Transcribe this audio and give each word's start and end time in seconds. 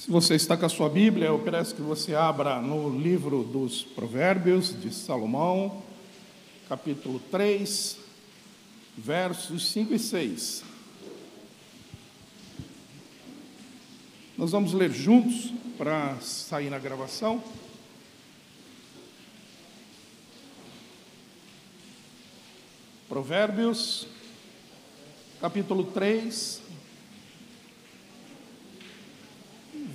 Se 0.00 0.10
você 0.10 0.34
está 0.34 0.56
com 0.56 0.64
a 0.64 0.68
sua 0.70 0.88
Bíblia, 0.88 1.26
eu 1.26 1.38
peço 1.40 1.74
que 1.74 1.82
você 1.82 2.14
abra 2.14 2.58
no 2.58 2.98
livro 2.98 3.44
dos 3.44 3.82
Provérbios 3.82 4.74
de 4.80 4.94
Salomão, 4.94 5.82
capítulo 6.70 7.20
3, 7.30 7.98
versos 8.96 9.70
5 9.70 9.92
e 9.92 9.98
6. 9.98 10.64
Nós 14.38 14.52
vamos 14.52 14.72
ler 14.72 14.90
juntos 14.90 15.52
para 15.76 16.18
sair 16.20 16.70
na 16.70 16.78
gravação. 16.78 17.44
Provérbios, 23.06 24.06
capítulo 25.42 25.84
3, 25.84 26.69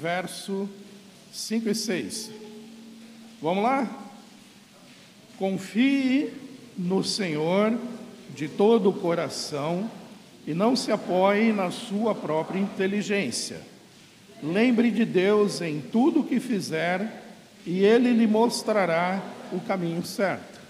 verso 0.05 0.69
5 1.33 1.67
e 1.67 1.73
6. 1.73 2.29
Vamos 3.41 3.63
lá? 3.63 3.89
Confie 5.39 6.31
no 6.77 7.03
Senhor 7.03 7.75
de 8.29 8.47
todo 8.47 8.91
o 8.91 8.93
coração 8.93 9.89
e 10.45 10.53
não 10.53 10.75
se 10.75 10.91
apoie 10.91 11.51
na 11.51 11.71
sua 11.71 12.13
própria 12.13 12.59
inteligência. 12.59 13.59
Lembre 14.43 14.91
de 14.91 15.05
Deus 15.05 15.59
em 15.59 15.81
tudo 15.81 16.19
o 16.19 16.23
que 16.23 16.39
fizer 16.39 17.23
e 17.65 17.83
Ele 17.83 18.13
lhe 18.13 18.27
mostrará 18.27 19.23
o 19.51 19.59
caminho 19.59 20.05
certo. 20.05 20.61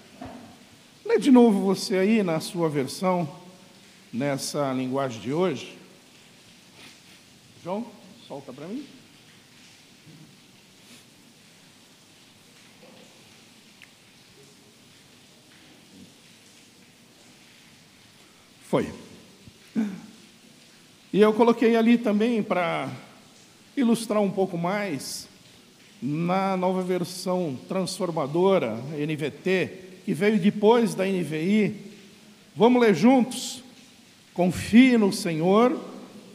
Lê 1.04 1.18
de 1.18 1.30
novo 1.30 1.60
você 1.60 1.98
aí 1.98 2.22
na 2.22 2.40
sua 2.40 2.70
versão, 2.70 3.28
nessa 4.10 4.72
linguagem 4.72 5.20
de 5.20 5.34
hoje. 5.34 5.76
João, 7.62 7.84
solta 8.26 8.50
para 8.50 8.66
mim. 8.66 8.95
Foi. 18.68 18.88
E 21.12 21.20
eu 21.20 21.32
coloquei 21.32 21.76
ali 21.76 21.96
também 21.96 22.42
para 22.42 22.88
ilustrar 23.76 24.20
um 24.20 24.30
pouco 24.30 24.58
mais 24.58 25.28
na 26.02 26.56
nova 26.56 26.82
versão 26.82 27.56
transformadora 27.68 28.76
NVT, 28.98 30.02
que 30.04 30.12
veio 30.12 30.40
depois 30.40 30.96
da 30.96 31.04
NVI. 31.04 31.76
Vamos 32.56 32.82
ler 32.82 32.92
juntos? 32.92 33.62
Confie 34.34 34.98
no 34.98 35.12
Senhor 35.12 35.80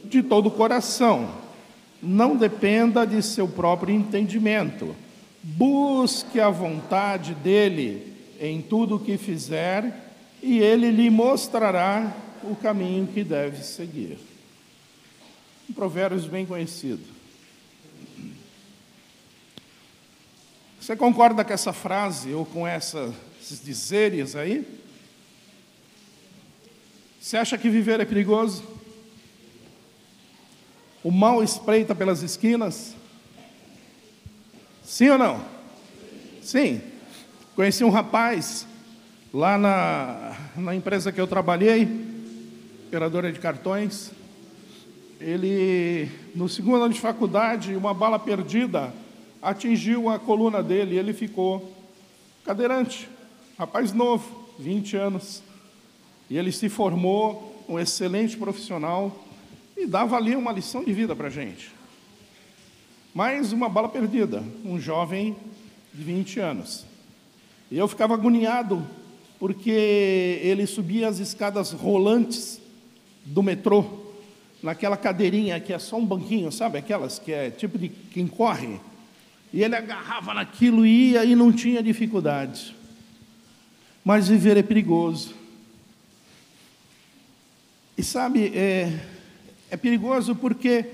de 0.05 0.23
todo 0.23 0.47
o 0.47 0.51
coração. 0.51 1.35
Não 2.01 2.37
dependa 2.37 3.05
de 3.05 3.21
seu 3.21 3.47
próprio 3.47 3.93
entendimento. 3.93 4.95
Busque 5.43 6.39
a 6.39 6.49
vontade 6.49 7.33
dele 7.33 8.13
em 8.39 8.61
tudo 8.61 8.95
o 8.95 8.99
que 8.99 9.17
fizer 9.17 10.10
e 10.41 10.59
ele 10.59 10.89
lhe 10.89 11.09
mostrará 11.09 12.15
o 12.43 12.55
caminho 12.55 13.07
que 13.07 13.23
deve 13.23 13.63
seguir. 13.63 14.17
Um 15.69 15.73
provérbio 15.73 16.19
bem 16.29 16.45
conhecido. 16.45 17.03
Você 20.79 20.95
concorda 20.95 21.45
com 21.45 21.53
essa 21.53 21.71
frase 21.71 22.33
ou 22.33 22.43
com 22.43 22.67
essa, 22.67 23.13
esses 23.39 23.63
dizeres 23.63 24.35
aí? 24.35 24.65
Você 27.21 27.37
acha 27.37 27.57
que 27.57 27.69
viver 27.69 27.99
é 27.99 28.05
perigoso? 28.05 28.63
O 31.03 31.11
mal 31.11 31.43
espreita 31.43 31.93
pelas 31.93 32.23
esquinas? 32.23 32.95
Sim 34.83 35.09
ou 35.09 35.17
não? 35.19 35.45
Sim. 36.41 36.81
Conheci 37.55 37.83
um 37.83 37.91
rapaz 37.91 38.65
Lá 39.33 39.57
na, 39.57 40.35
na 40.57 40.75
empresa 40.75 41.09
que 41.09 41.21
eu 41.21 41.25
trabalhei, 41.25 41.87
operadora 42.87 43.31
de 43.31 43.39
cartões, 43.39 44.11
ele, 45.21 46.11
no 46.35 46.49
segundo 46.49 46.83
ano 46.83 46.93
de 46.93 46.99
faculdade, 46.99 47.73
uma 47.73 47.93
bala 47.93 48.19
perdida 48.19 48.93
atingiu 49.41 50.09
a 50.09 50.19
coluna 50.19 50.61
dele 50.61 50.95
e 50.95 50.97
ele 50.97 51.13
ficou 51.13 51.73
cadeirante, 52.43 53.07
rapaz 53.57 53.93
novo, 53.93 54.49
20 54.59 54.97
anos. 54.97 55.41
E 56.29 56.37
ele 56.37 56.51
se 56.51 56.67
formou 56.67 57.65
um 57.69 57.79
excelente 57.79 58.35
profissional 58.35 59.17
e 59.77 59.87
dava 59.87 60.17
ali 60.17 60.35
uma 60.35 60.51
lição 60.51 60.83
de 60.83 60.91
vida 60.91 61.15
para 61.15 61.27
a 61.27 61.31
gente. 61.31 61.71
Mais 63.13 63.53
uma 63.53 63.69
bala 63.69 63.87
perdida, 63.87 64.43
um 64.65 64.77
jovem 64.77 65.37
de 65.93 66.03
20 66.03 66.37
anos. 66.41 66.85
E 67.71 67.77
eu 67.77 67.87
ficava 67.87 68.13
agoniado 68.13 68.85
porque 69.41 69.71
ele 70.43 70.67
subia 70.67 71.07
as 71.07 71.17
escadas 71.17 71.71
rolantes 71.71 72.61
do 73.25 73.41
metrô, 73.41 73.83
naquela 74.61 74.95
cadeirinha 74.95 75.59
que 75.59 75.73
é 75.73 75.79
só 75.79 75.97
um 75.97 76.05
banquinho, 76.05 76.51
sabe? 76.51 76.77
Aquelas 76.77 77.17
que 77.17 77.31
é 77.31 77.49
tipo 77.49 77.75
de 77.79 77.89
quem 77.89 78.27
corre. 78.27 78.79
E 79.51 79.63
ele 79.63 79.75
agarrava 79.75 80.35
naquilo 80.35 80.85
e 80.85 81.13
ia 81.13 81.25
e 81.25 81.35
não 81.35 81.51
tinha 81.51 81.81
dificuldade. 81.81 82.75
Mas 84.05 84.27
viver 84.27 84.57
é 84.57 84.61
perigoso. 84.61 85.33
E 87.97 88.03
sabe, 88.03 88.55
é, 88.55 89.07
é 89.71 89.75
perigoso 89.75 90.35
porque 90.35 90.85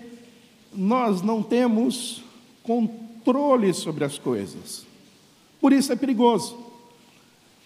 nós 0.73 1.21
não 1.21 1.43
temos 1.43 2.23
controle 2.63 3.73
sobre 3.73 4.05
as 4.05 4.17
coisas. 4.17 4.85
Por 5.59 5.73
isso 5.73 5.91
é 5.91 5.97
perigoso. 5.97 6.66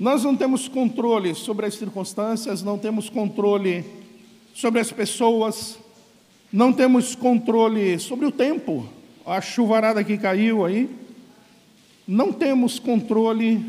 Nós 0.01 0.23
não 0.23 0.35
temos 0.35 0.67
controle 0.67 1.35
sobre 1.35 1.67
as 1.67 1.75
circunstâncias, 1.75 2.63
não 2.63 2.75
temos 2.75 3.07
controle 3.07 3.85
sobre 4.51 4.79
as 4.79 4.91
pessoas, 4.91 5.78
não 6.51 6.73
temos 6.73 7.13
controle 7.13 8.00
sobre 8.00 8.25
o 8.25 8.31
tempo, 8.31 8.90
a 9.23 9.40
chuvarada 9.40 10.03
que 10.03 10.17
caiu 10.17 10.66
aí, 10.66 10.90
não 12.07 12.34
temos 12.34 12.79
controle 12.79 13.63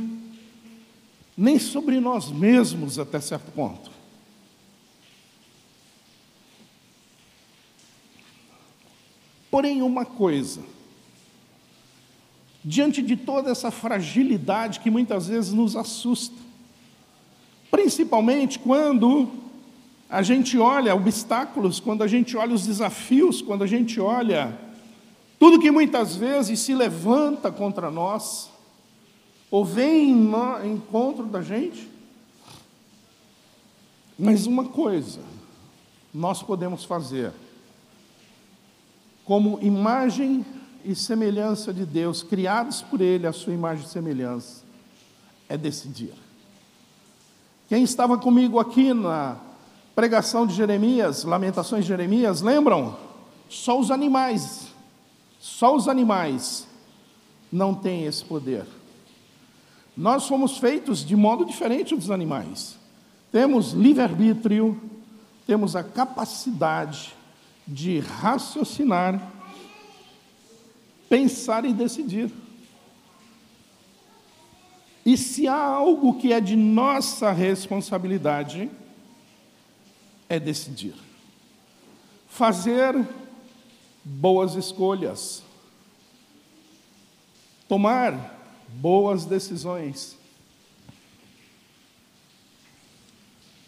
nem 1.36 1.58
sobre 1.58 2.00
nós 2.00 2.30
mesmos 2.30 2.98
até 2.98 3.20
certo 3.20 3.52
ponto. 3.52 3.90
Porém, 9.50 9.82
uma 9.82 10.06
coisa, 10.06 10.62
diante 12.64 13.02
de 13.02 13.16
toda 13.16 13.50
essa 13.50 13.70
fragilidade 13.70 14.80
que 14.80 14.90
muitas 14.90 15.26
vezes 15.26 15.52
nos 15.52 15.76
assusta. 15.76 16.36
Principalmente 17.70 18.58
quando 18.58 19.28
a 20.08 20.22
gente 20.22 20.58
olha 20.58 20.94
obstáculos, 20.94 21.80
quando 21.80 22.02
a 22.02 22.06
gente 22.06 22.36
olha 22.36 22.54
os 22.54 22.66
desafios, 22.66 23.40
quando 23.40 23.64
a 23.64 23.66
gente 23.66 23.98
olha 23.98 24.56
tudo 25.38 25.58
que 25.58 25.72
muitas 25.72 26.14
vezes 26.14 26.60
se 26.60 26.72
levanta 26.72 27.50
contra 27.50 27.90
nós, 27.90 28.48
ou 29.50 29.64
vem 29.64 30.12
em 30.12 30.72
encontro 30.72 31.26
da 31.26 31.42
gente. 31.42 31.88
Mas 34.16 34.46
uma 34.46 34.66
coisa 34.66 35.18
nós 36.14 36.44
podemos 36.44 36.84
fazer, 36.84 37.32
como 39.24 39.58
imagem 39.60 40.46
e 40.84 40.94
semelhança 40.94 41.72
de 41.72 41.84
Deus, 41.84 42.22
criados 42.22 42.82
por 42.82 43.00
Ele, 43.00 43.26
a 43.26 43.32
sua 43.32 43.52
imagem 43.52 43.84
e 43.84 43.88
semelhança, 43.88 44.62
é 45.48 45.56
decidir. 45.56 46.14
Quem 47.68 47.82
estava 47.82 48.18
comigo 48.18 48.58
aqui 48.58 48.92
na 48.92 49.36
pregação 49.94 50.46
de 50.46 50.54
Jeremias, 50.54 51.24
Lamentações 51.24 51.84
de 51.84 51.88
Jeremias, 51.88 52.40
lembram? 52.40 52.96
Só 53.48 53.78
os 53.78 53.90
animais, 53.90 54.68
só 55.38 55.74
os 55.76 55.88
animais 55.88 56.66
não 57.50 57.74
têm 57.74 58.04
esse 58.04 58.24
poder. 58.24 58.66
Nós 59.96 60.26
fomos 60.26 60.56
feitos 60.56 61.04
de 61.04 61.14
modo 61.14 61.44
diferente 61.44 61.94
dos 61.94 62.10
animais. 62.10 62.78
Temos 63.30 63.72
livre-arbítrio, 63.72 64.80
temos 65.46 65.76
a 65.76 65.82
capacidade 65.82 67.14
de 67.66 68.00
raciocinar 68.00 69.20
pensar 71.12 71.66
e 71.66 71.74
decidir. 71.74 72.32
E 75.04 75.14
se 75.14 75.46
há 75.46 75.62
algo 75.62 76.18
que 76.18 76.32
é 76.32 76.40
de 76.40 76.56
nossa 76.56 77.30
responsabilidade, 77.30 78.70
é 80.26 80.40
decidir. 80.40 80.94
Fazer 82.26 82.96
boas 84.02 84.54
escolhas. 84.54 85.42
Tomar 87.68 88.34
boas 88.68 89.26
decisões. 89.26 90.16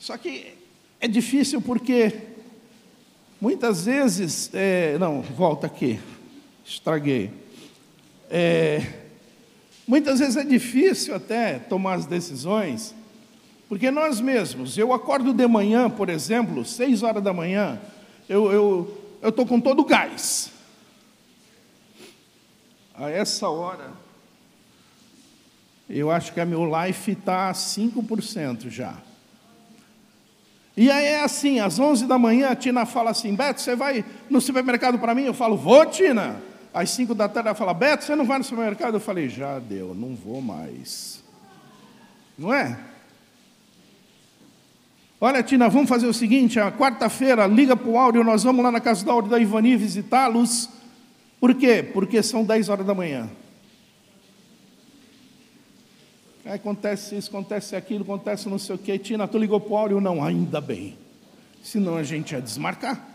Só 0.00 0.16
que 0.16 0.54
é 0.98 1.06
difícil 1.06 1.60
porque 1.60 2.22
muitas 3.38 3.84
vezes. 3.84 4.48
É, 4.54 4.96
não, 4.96 5.20
volta 5.20 5.66
aqui. 5.66 6.00
Estraguei. 6.64 7.30
É, 8.30 8.82
muitas 9.86 10.18
vezes 10.18 10.36
é 10.36 10.44
difícil 10.44 11.14
até 11.14 11.58
tomar 11.58 11.94
as 11.94 12.06
decisões, 12.06 12.94
porque 13.68 13.90
nós 13.90 14.20
mesmos, 14.20 14.78
eu 14.78 14.92
acordo 14.92 15.32
de 15.32 15.46
manhã, 15.46 15.90
por 15.90 16.08
exemplo, 16.08 16.64
seis 16.64 17.02
horas 17.02 17.22
da 17.22 17.32
manhã, 17.32 17.78
eu 18.28 18.46
estou 19.22 19.22
eu, 19.22 19.40
eu 19.40 19.46
com 19.46 19.60
todo 19.60 19.82
o 19.82 19.84
gás. 19.84 20.50
A 22.94 23.10
essa 23.10 23.48
hora, 23.48 23.92
eu 25.90 26.10
acho 26.10 26.32
que 26.32 26.40
a 26.40 26.46
meu 26.46 26.64
life 26.64 27.10
está 27.10 27.50
a 27.50 27.52
5% 27.52 28.70
já. 28.70 28.96
E 30.76 30.90
aí 30.90 31.06
é 31.06 31.20
assim, 31.20 31.60
às 31.60 31.78
11 31.78 32.06
da 32.06 32.18
manhã, 32.18 32.48
a 32.48 32.56
Tina 32.56 32.84
fala 32.84 33.10
assim, 33.10 33.34
Beto, 33.34 33.60
você 33.60 33.76
vai 33.76 34.04
no 34.28 34.40
supermercado 34.40 34.98
para 34.98 35.14
mim? 35.14 35.22
Eu 35.22 35.34
falo, 35.34 35.56
vou, 35.56 35.84
Tina. 35.86 36.42
Às 36.74 36.90
5 36.90 37.14
da 37.14 37.28
tarde 37.28 37.48
ela 37.48 37.54
fala, 37.54 37.72
Beto, 37.72 38.02
você 38.02 38.16
não 38.16 38.26
vai 38.26 38.36
no 38.36 38.42
supermercado? 38.42 38.94
Eu 38.94 39.00
falei, 39.00 39.28
já 39.28 39.60
deu, 39.60 39.94
não 39.94 40.16
vou 40.16 40.42
mais. 40.42 41.22
Não 42.36 42.52
é? 42.52 42.76
Olha, 45.20 45.40
Tina, 45.40 45.68
vamos 45.68 45.88
fazer 45.88 46.08
o 46.08 46.12
seguinte: 46.12 46.58
a 46.58 46.72
quarta-feira, 46.72 47.46
liga 47.46 47.76
para 47.76 47.88
o 47.88 47.96
Áureo, 47.96 48.24
nós 48.24 48.42
vamos 48.42 48.64
lá 48.64 48.72
na 48.72 48.80
casa 48.80 49.04
do 49.04 49.10
Áureo 49.10 49.30
da 49.30 49.38
Ivani 49.38 49.76
visitá-los. 49.76 50.68
Por 51.38 51.54
quê? 51.54 51.82
Porque 51.82 52.20
são 52.24 52.44
10 52.44 52.68
horas 52.68 52.84
da 52.84 52.92
manhã. 52.92 53.30
Aí 56.44 56.54
acontece 56.54 57.16
isso, 57.16 57.30
acontece 57.30 57.76
aquilo, 57.76 58.02
acontece 58.02 58.48
não 58.48 58.58
sei 58.58 58.74
o 58.74 58.78
quê. 58.78 58.98
Tina, 58.98 59.28
tu 59.28 59.38
ligou 59.38 59.60
para 59.60 59.72
o 59.72 59.76
Áureo? 59.76 60.00
Não, 60.00 60.22
ainda 60.22 60.60
bem. 60.60 60.98
Senão 61.62 61.96
a 61.96 62.02
gente 62.02 62.32
ia 62.32 62.42
desmarcar. 62.42 63.13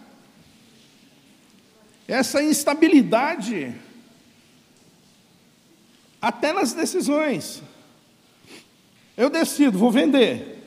Essa 2.10 2.42
instabilidade, 2.42 3.72
até 6.20 6.52
nas 6.52 6.74
decisões. 6.74 7.62
Eu 9.16 9.30
decido, 9.30 9.78
vou 9.78 9.92
vender. 9.92 10.58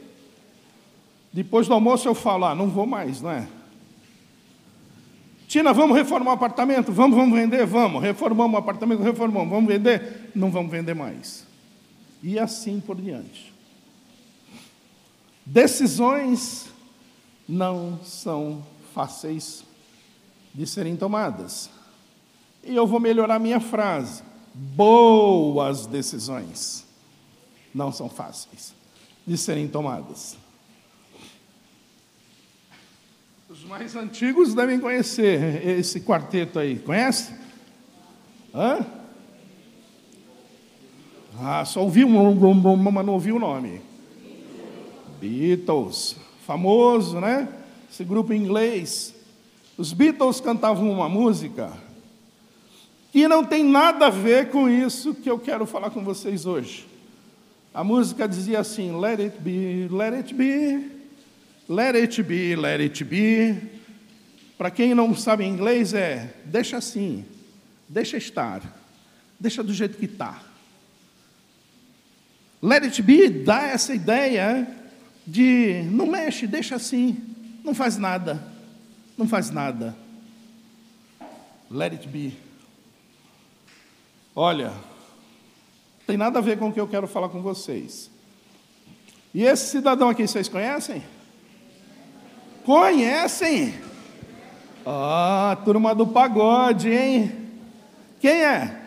Depois 1.32 1.66
do 1.66 1.74
almoço 1.74 2.06
eu 2.06 2.14
falo, 2.14 2.44
ah, 2.44 2.54
não 2.54 2.68
vou 2.68 2.86
mais, 2.86 3.20
não 3.20 3.32
é? 3.32 3.48
Tina, 5.48 5.72
vamos 5.72 5.96
reformar 5.96 6.30
o 6.30 6.34
apartamento? 6.34 6.92
Vamos, 6.92 7.16
vamos 7.16 7.36
vender? 7.36 7.66
Vamos. 7.66 8.00
Reformamos 8.00 8.54
o 8.54 8.58
apartamento? 8.58 9.02
Reformamos. 9.02 9.50
Vamos 9.50 9.66
vender? 9.66 10.30
Não 10.36 10.48
vamos 10.48 10.70
vender 10.70 10.94
mais. 10.94 11.44
E 12.22 12.38
assim 12.38 12.78
por 12.78 13.00
diante. 13.00 13.52
Decisões 15.44 16.68
não 17.48 17.98
são 18.04 18.64
fáceis 18.94 19.64
de 20.54 20.66
serem 20.66 20.96
tomadas. 20.96 21.70
E 22.62 22.74
eu 22.74 22.86
vou 22.86 23.00
melhorar 23.00 23.38
minha 23.38 23.60
frase. 23.60 24.22
Boas 24.54 25.86
decisões 25.86 26.86
não 27.74 27.90
são 27.90 28.08
fáceis 28.08 28.74
de 29.26 29.36
serem 29.38 29.66
tomadas. 29.66 30.36
Os 33.48 33.64
mais 33.64 33.94
antigos 33.96 34.54
devem 34.54 34.80
conhecer 34.80 35.66
esse 35.66 36.00
quarteto 36.00 36.58
aí. 36.58 36.78
Conhece? 36.78 37.34
Hã? 38.54 38.84
Ah, 41.38 41.64
só 41.64 41.82
ouvi 41.82 42.04
um, 42.04 42.34
mas 42.92 43.06
não 43.06 43.14
ouvi 43.14 43.32
o 43.32 43.38
nome. 43.38 43.80
Beatles, 45.20 46.16
famoso, 46.46 47.20
né? 47.20 47.48
Esse 47.90 48.04
grupo 48.04 48.32
inglês. 48.32 49.14
Os 49.76 49.92
Beatles 49.92 50.40
cantavam 50.40 50.90
uma 50.90 51.08
música 51.08 51.72
que 53.10 53.28
não 53.28 53.44
tem 53.44 53.64
nada 53.64 54.06
a 54.06 54.10
ver 54.10 54.50
com 54.50 54.68
isso 54.68 55.14
que 55.14 55.30
eu 55.30 55.38
quero 55.38 55.66
falar 55.66 55.90
com 55.90 56.02
vocês 56.04 56.46
hoje. 56.46 56.86
A 57.72 57.82
música 57.82 58.28
dizia 58.28 58.60
assim: 58.60 58.98
Let 58.98 59.20
it 59.20 59.38
be, 59.40 59.88
let 59.90 60.14
it 60.14 60.34
be, 60.34 61.02
Let 61.68 61.94
it 61.94 62.22
be, 62.22 62.56
let 62.56 62.80
it 62.80 63.04
be. 63.04 63.56
Para 64.58 64.70
quem 64.70 64.94
não 64.94 65.14
sabe 65.14 65.44
inglês, 65.44 65.94
é 65.94 66.34
deixa 66.44 66.76
assim, 66.76 67.24
deixa 67.88 68.16
estar, 68.16 68.60
deixa 69.38 69.62
do 69.62 69.72
jeito 69.72 69.96
que 69.96 70.04
está. 70.04 70.42
Let 72.60 72.82
it 72.84 73.00
be 73.00 73.28
dá 73.28 73.62
essa 73.62 73.94
ideia 73.94 74.68
de 75.26 75.82
não 75.84 76.06
mexe, 76.06 76.46
deixa 76.46 76.76
assim, 76.76 77.16
não 77.64 77.74
faz 77.74 77.96
nada, 77.96 78.42
não 79.22 79.28
faz 79.28 79.50
nada. 79.50 79.96
Let 81.70 81.92
it 81.92 82.08
be. 82.08 82.36
Olha, 84.34 84.72
tem 86.06 86.16
nada 86.16 86.40
a 86.40 86.42
ver 86.42 86.58
com 86.58 86.68
o 86.68 86.72
que 86.72 86.80
eu 86.80 86.88
quero 86.88 87.06
falar 87.06 87.28
com 87.28 87.40
vocês. 87.40 88.10
E 89.32 89.44
esse 89.44 89.68
cidadão 89.68 90.08
aqui, 90.08 90.26
vocês 90.26 90.48
conhecem? 90.48 91.02
Conhecem? 92.64 93.74
Ah, 94.84 95.56
turma 95.64 95.94
do 95.94 96.06
pagode, 96.06 96.90
hein? 96.90 97.32
Quem 98.20 98.42
é? 98.44 98.82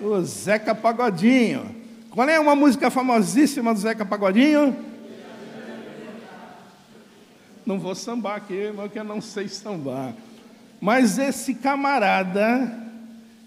O 0.00 0.20
Zeca 0.22 0.74
Pagodinho. 0.74 1.76
Qual 2.10 2.28
é 2.28 2.40
uma 2.40 2.56
música 2.56 2.90
famosíssima 2.90 3.72
do 3.74 3.80
Zeca 3.80 4.04
Pagodinho? 4.04 4.91
Não 7.64 7.78
vou 7.78 7.94
sambar 7.94 8.36
aqui, 8.36 8.72
porque 8.74 8.98
eu 8.98 9.04
não 9.04 9.20
sei 9.20 9.48
sambar. 9.48 10.14
Mas 10.80 11.18
esse 11.18 11.54
camarada 11.54 12.80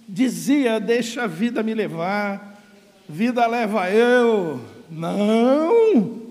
dizia: 0.07 0.79
Deixa 0.79 1.23
a 1.23 1.27
vida 1.27 1.61
me 1.61 1.73
levar, 1.73 2.61
vida 3.09 3.45
leva 3.45 3.89
eu. 3.89 4.59
Não! 4.89 6.25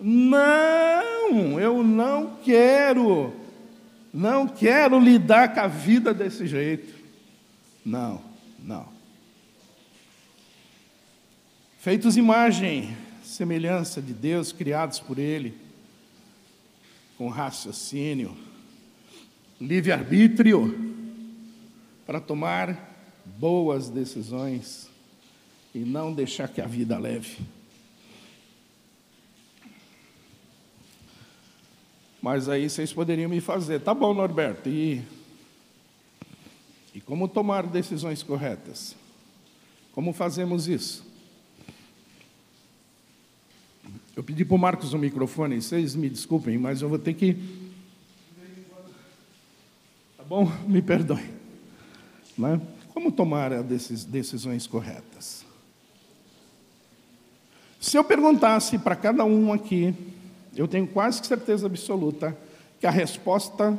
Não, 0.00 1.58
eu 1.58 1.82
não 1.82 2.36
quero, 2.44 3.32
não 4.12 4.46
quero 4.46 5.00
lidar 5.00 5.54
com 5.54 5.60
a 5.60 5.66
vida 5.66 6.12
desse 6.12 6.46
jeito. 6.46 6.94
Não, 7.84 8.20
não. 8.62 8.86
Feitos 11.78 12.16
imagem, 12.16 12.96
semelhança 13.22 14.02
de 14.02 14.12
Deus, 14.12 14.52
criados 14.52 14.98
por 15.00 15.18
Ele, 15.18 15.54
com 17.16 17.28
raciocínio, 17.28 18.36
livre-arbítrio, 19.60 20.94
para 22.06 22.20
tomar 22.20 22.94
boas 23.24 23.88
decisões 23.88 24.88
e 25.74 25.80
não 25.80 26.12
deixar 26.12 26.48
que 26.48 26.60
a 26.60 26.66
vida 26.66 26.98
leve. 26.98 27.38
Mas 32.20 32.48
aí 32.48 32.68
vocês 32.68 32.92
poderiam 32.92 33.30
me 33.30 33.40
fazer, 33.40 33.80
tá 33.80 33.94
bom, 33.94 34.12
Norberto, 34.12 34.68
e, 34.68 35.02
e 36.94 37.00
como 37.00 37.28
tomar 37.28 37.66
decisões 37.66 38.22
corretas? 38.22 38.96
Como 39.92 40.12
fazemos 40.12 40.68
isso? 40.68 41.04
Eu 44.16 44.24
pedi 44.24 44.46
para 44.46 44.54
o 44.54 44.58
Marcos 44.58 44.94
o 44.94 44.98
microfone, 44.98 45.60
vocês 45.60 45.94
me 45.94 46.08
desculpem, 46.08 46.56
mas 46.56 46.80
eu 46.80 46.88
vou 46.88 46.98
ter 46.98 47.12
que. 47.12 47.34
Tá 50.16 50.24
bom? 50.26 50.50
Me 50.66 50.80
perdoem. 50.80 51.28
Né? 52.38 52.58
Como 52.94 53.12
tomar 53.12 53.62
decisões 53.62 54.66
corretas? 54.66 55.44
Se 57.78 57.98
eu 57.98 58.02
perguntasse 58.02 58.78
para 58.78 58.96
cada 58.96 59.22
um 59.22 59.52
aqui, 59.52 59.94
eu 60.56 60.66
tenho 60.66 60.86
quase 60.86 61.22
certeza 61.22 61.66
absoluta 61.66 62.34
que 62.80 62.86
a 62.86 62.90
resposta 62.90 63.78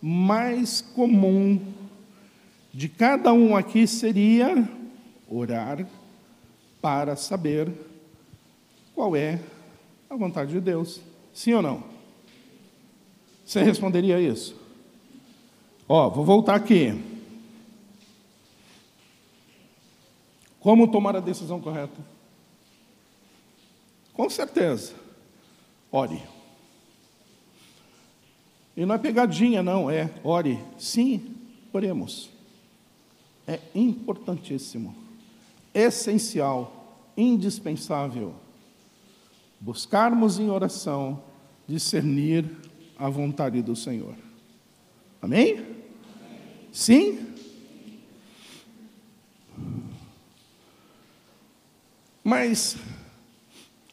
mais 0.00 0.80
comum 0.80 1.60
de 2.72 2.88
cada 2.88 3.34
um 3.34 3.54
aqui 3.54 3.86
seria 3.86 4.66
orar 5.28 5.86
para 6.80 7.16
saber 7.16 7.70
qual 8.94 9.14
é 9.14 9.38
a 10.14 10.18
vontade 10.18 10.52
de 10.52 10.60
Deus. 10.60 11.00
Sim 11.32 11.54
ou 11.54 11.62
não? 11.62 11.82
Você 13.44 13.62
responderia 13.62 14.20
isso? 14.20 14.56
Ó, 15.88 16.08
vou 16.08 16.24
voltar 16.24 16.54
aqui. 16.54 16.98
Como 20.60 20.90
tomar 20.90 21.14
a 21.16 21.20
decisão 21.20 21.60
correta? 21.60 22.00
Com 24.14 24.30
certeza. 24.30 24.94
Ore. 25.92 26.22
E 28.76 28.86
não 28.86 28.94
é 28.94 28.98
pegadinha, 28.98 29.62
não, 29.62 29.90
é 29.90 30.10
ore. 30.22 30.58
Sim, 30.78 31.36
oremos. 31.72 32.30
É 33.46 33.60
importantíssimo, 33.74 34.96
essencial, 35.74 37.12
indispensável 37.16 38.34
buscarmos 39.64 40.38
em 40.38 40.50
oração 40.50 41.22
discernir 41.66 42.44
a 42.98 43.08
vontade 43.08 43.62
do 43.62 43.74
Senhor. 43.74 44.14
Amém? 45.22 45.64
Sim? 46.70 47.34
Mas, 52.22 52.76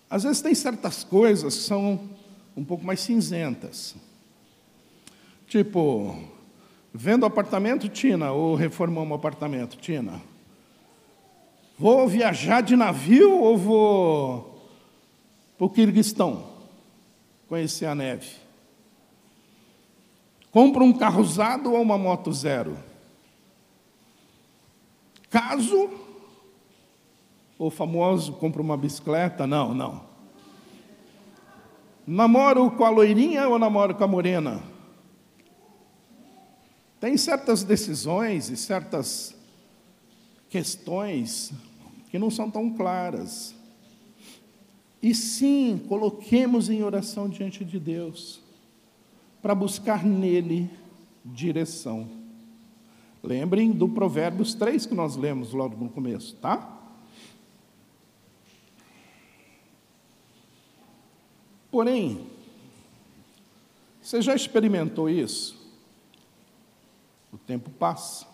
às 0.09 0.23
vezes, 0.23 0.41
tem 0.41 0.53
certas 0.53 1.05
coisas 1.05 1.55
que 1.55 1.63
são 1.63 2.09
um 2.55 2.65
pouco 2.65 2.83
mais 2.83 2.99
cinzentas. 2.99 3.95
Tipo, 5.47 6.21
vendo 6.93 7.25
apartamento, 7.25 7.87
Tina, 7.87 8.33
ou 8.33 8.55
reformamos 8.55 9.09
um 9.09 9.15
apartamento, 9.15 9.77
Tina. 9.77 10.21
Vou 11.79 12.09
viajar 12.09 12.59
de 12.59 12.75
navio 12.75 13.39
ou 13.39 13.57
vou 13.57 14.50
para 15.61 15.67
o 15.67 15.69
Quirguistão 15.69 16.43
conhecer 17.47 17.85
a 17.85 17.93
neve? 17.93 18.35
Compro 20.49 20.83
um 20.83 20.91
carro 20.91 21.21
usado 21.21 21.71
ou 21.71 21.79
uma 21.79 21.99
moto 21.99 22.33
zero? 22.33 22.75
Caso 25.29 25.87
o 27.59 27.69
famoso 27.69 28.33
compra 28.33 28.59
uma 28.59 28.75
bicicleta? 28.75 29.45
Não, 29.45 29.71
não. 29.71 30.03
Namoro 32.07 32.71
com 32.71 32.83
a 32.83 32.89
loirinha 32.89 33.47
ou 33.47 33.59
namoro 33.59 33.93
com 33.93 34.03
a 34.03 34.07
morena? 34.07 34.63
Tem 36.99 37.15
certas 37.17 37.63
decisões 37.63 38.49
e 38.49 38.57
certas 38.57 39.35
questões 40.49 41.53
que 42.09 42.17
não 42.17 42.31
são 42.31 42.49
tão 42.49 42.71
claras. 42.73 43.60
E 45.01 45.15
sim, 45.15 45.81
coloquemos 45.87 46.69
em 46.69 46.83
oração 46.83 47.27
diante 47.27 47.65
de 47.65 47.79
Deus, 47.79 48.39
para 49.41 49.55
buscar 49.55 50.05
nele 50.05 50.69
direção. 51.25 52.07
Lembrem 53.23 53.71
do 53.71 53.89
Provérbios 53.89 54.53
3 54.53 54.85
que 54.85 54.93
nós 54.93 55.15
lemos 55.15 55.53
logo 55.53 55.75
no 55.75 55.89
começo, 55.89 56.35
tá? 56.35 56.79
Porém, 61.71 62.27
você 64.01 64.21
já 64.21 64.35
experimentou 64.35 65.09
isso? 65.09 65.57
O 67.31 67.37
tempo 67.37 67.69
passa. 67.69 68.30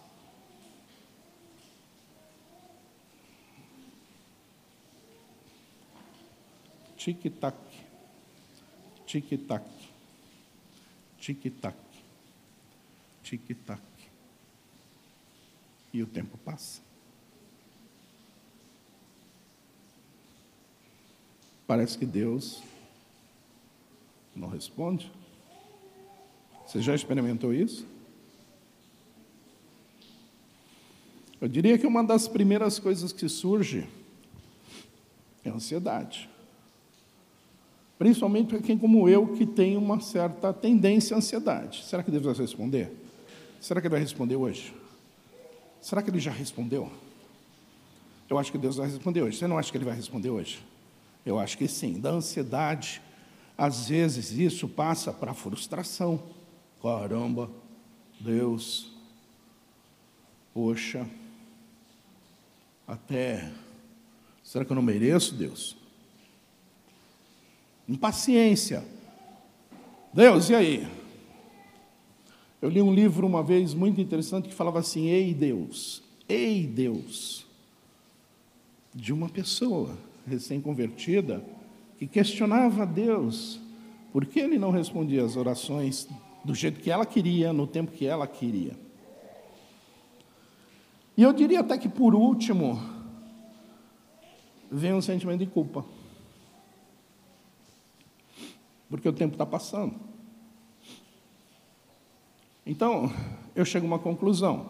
Tic-tac, 7.07 7.55
tic-tac, 9.05 9.63
tic-tac, 11.17 11.77
tic-tac. 13.23 13.81
E 15.93 16.03
o 16.03 16.05
tempo 16.05 16.37
passa. 16.39 16.81
Parece 21.65 21.97
que 21.97 22.05
Deus 22.05 22.61
não 24.35 24.49
responde? 24.49 25.09
Você 26.65 26.81
já 26.81 26.93
experimentou 26.93 27.53
isso? 27.53 27.87
Eu 31.39 31.47
diria 31.47 31.77
que 31.77 31.87
uma 31.87 32.03
das 32.03 32.27
primeiras 32.27 32.79
coisas 32.79 33.13
que 33.13 33.29
surge 33.29 33.87
é 35.45 35.49
a 35.49 35.53
ansiedade. 35.53 36.29
Principalmente 37.97 38.49
para 38.49 38.59
quem, 38.59 38.77
como 38.77 39.09
eu, 39.09 39.27
que 39.27 39.45
tem 39.45 39.75
uma 39.75 39.99
certa 39.99 40.53
tendência 40.53 41.15
à 41.15 41.17
ansiedade. 41.17 41.83
Será 41.85 42.03
que 42.03 42.11
Deus 42.11 42.23
vai 42.23 42.35
responder? 42.35 42.91
Será 43.59 43.81
que 43.81 43.87
ele 43.87 43.93
vai 43.93 44.01
responder 44.01 44.35
hoje? 44.35 44.73
Será 45.81 46.01
que 46.01 46.09
ele 46.09 46.19
já 46.19 46.31
respondeu? 46.31 46.91
Eu 48.29 48.37
acho 48.37 48.51
que 48.51 48.57
Deus 48.57 48.75
vai 48.75 48.87
responder 48.87 49.21
hoje. 49.21 49.37
Você 49.37 49.47
não 49.47 49.57
acha 49.57 49.71
que 49.71 49.77
ele 49.77 49.85
vai 49.85 49.95
responder 49.95 50.29
hoje? 50.29 50.59
Eu 51.25 51.39
acho 51.39 51.57
que 51.57 51.67
sim. 51.67 51.99
Da 51.99 52.11
ansiedade 52.11 53.01
às 53.57 53.89
vezes 53.89 54.31
isso 54.31 54.67
passa 54.67 55.11
para 55.11 55.33
frustração. 55.33 56.21
Caramba, 56.81 57.49
Deus, 58.19 58.91
poxa, 60.53 61.07
até, 62.87 63.51
será 64.43 64.63
que 64.63 64.71
eu 64.71 64.75
não 64.75 64.81
mereço, 64.81 65.33
Deus? 65.33 65.76
Impaciência. 67.87 68.83
Deus, 70.13 70.49
e 70.49 70.55
aí? 70.55 70.87
Eu 72.61 72.69
li 72.69 72.81
um 72.81 72.93
livro 72.93 73.25
uma 73.25 73.43
vez 73.43 73.73
muito 73.73 74.01
interessante 74.01 74.49
que 74.49 74.53
falava 74.53 74.79
assim: 74.79 75.07
Ei 75.07 75.33
Deus, 75.33 76.03
ei 76.27 76.65
Deus, 76.65 77.45
de 78.93 79.13
uma 79.13 79.29
pessoa 79.29 79.97
recém-convertida 80.27 81.43
que 81.97 82.07
questionava 82.07 82.83
a 82.83 82.85
Deus 82.85 83.59
por 84.11 84.25
que 84.25 84.39
ele 84.39 84.57
não 84.57 84.71
respondia 84.71 85.23
as 85.23 85.35
orações 85.35 86.07
do 86.43 86.55
jeito 86.55 86.79
que 86.79 86.89
ela 86.89 87.05
queria, 87.05 87.53
no 87.53 87.67
tempo 87.67 87.91
que 87.91 88.05
ela 88.05 88.25
queria. 88.25 88.73
E 91.15 91.23
eu 91.23 91.33
diria 91.33 91.59
até 91.59 91.77
que, 91.77 91.89
por 91.89 92.13
último, 92.13 92.81
vem 94.71 94.93
um 94.93 95.01
sentimento 95.01 95.39
de 95.39 95.47
culpa. 95.47 95.83
Porque 98.89 99.07
o 99.07 99.13
tempo 99.13 99.33
está 99.33 99.45
passando. 99.45 99.95
Então, 102.65 103.11
eu 103.55 103.65
chego 103.65 103.85
a 103.85 103.89
uma 103.89 103.99
conclusão: 103.99 104.69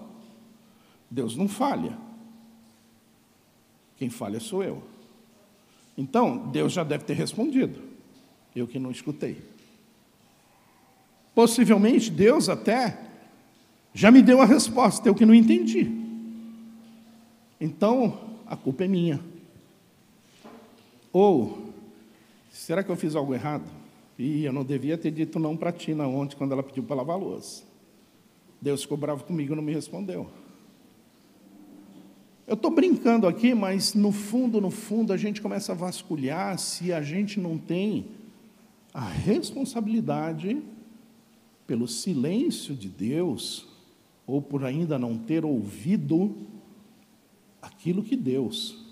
Deus 1.09 1.35
não 1.35 1.47
falha. 1.47 1.97
Quem 3.97 4.09
falha 4.09 4.39
sou 4.39 4.63
eu. 4.63 4.83
Então, 5.97 6.49
Deus 6.49 6.71
já 6.71 6.83
deve 6.83 7.03
ter 7.03 7.15
respondido. 7.15 7.81
Eu 8.55 8.67
que 8.67 8.77
não 8.77 8.91
escutei. 8.91 9.41
Possivelmente, 11.33 12.11
Deus 12.11 12.49
até 12.49 13.07
já 13.93 14.11
me 14.11 14.21
deu 14.21 14.41
a 14.41 14.45
resposta, 14.45 15.07
eu 15.09 15.15
que 15.15 15.25
não 15.25 15.33
entendi. 15.33 15.91
Então, 17.59 18.19
a 18.45 18.55
culpa 18.55 18.85
é 18.85 18.87
minha. 18.87 19.19
Ou, 21.11 21.73
será 22.51 22.83
que 22.83 22.91
eu 22.91 22.95
fiz 22.95 23.15
algo 23.15 23.33
errado? 23.33 23.76
E 24.17 24.43
eu 24.43 24.51
não 24.51 24.63
devia 24.63 24.97
ter 24.97 25.11
dito 25.11 25.39
não 25.39 25.55
para 25.55 25.69
a 25.69 25.73
Tina 25.73 26.07
ontem, 26.07 26.35
quando 26.35 26.51
ela 26.51 26.63
pediu 26.63 26.83
para 26.83 26.95
lavar 26.95 27.15
a 27.15 27.19
louça. 27.19 27.63
Deus 28.59 28.81
ficou 28.81 28.97
bravo 28.97 29.23
comigo 29.23 29.53
e 29.53 29.55
não 29.55 29.61
me 29.61 29.73
respondeu. 29.73 30.27
Eu 32.47 32.55
estou 32.55 32.71
brincando 32.71 33.27
aqui, 33.27 33.53
mas 33.53 33.93
no 33.93 34.11
fundo, 34.11 34.59
no 34.59 34.71
fundo, 34.71 35.13
a 35.13 35.17
gente 35.17 35.41
começa 35.41 35.73
a 35.73 35.75
vasculhar 35.75 36.57
se 36.57 36.91
a 36.91 37.01
gente 37.01 37.39
não 37.39 37.57
tem 37.57 38.07
a 38.93 39.05
responsabilidade 39.05 40.61
pelo 41.67 41.87
silêncio 41.87 42.73
de 42.73 42.87
Deus, 42.87 43.67
ou 44.25 44.41
por 44.41 44.63
ainda 44.63 44.97
não 44.97 45.17
ter 45.17 45.45
ouvido 45.45 46.35
aquilo 47.61 48.01
que 48.01 48.15
Deus 48.15 48.86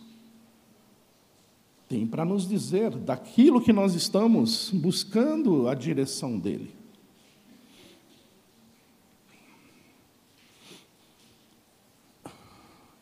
tem 1.95 2.05
para 2.05 2.25
nos 2.25 2.45
dizer, 2.45 2.91
daquilo 2.91 3.61
que 3.61 3.71
nós 3.71 3.93
estamos 3.93 4.69
buscando 4.71 5.69
a 5.69 5.73
direção 5.73 6.37
dEle. 6.37 6.75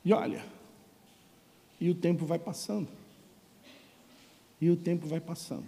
E 0.05 0.13
olha, 0.13 0.45
e 1.81 1.89
o 1.89 1.95
tempo 1.95 2.23
vai 2.23 2.37
passando. 2.37 2.87
E 4.61 4.69
o 4.69 4.77
tempo 4.77 5.07
vai 5.07 5.19
passando. 5.19 5.67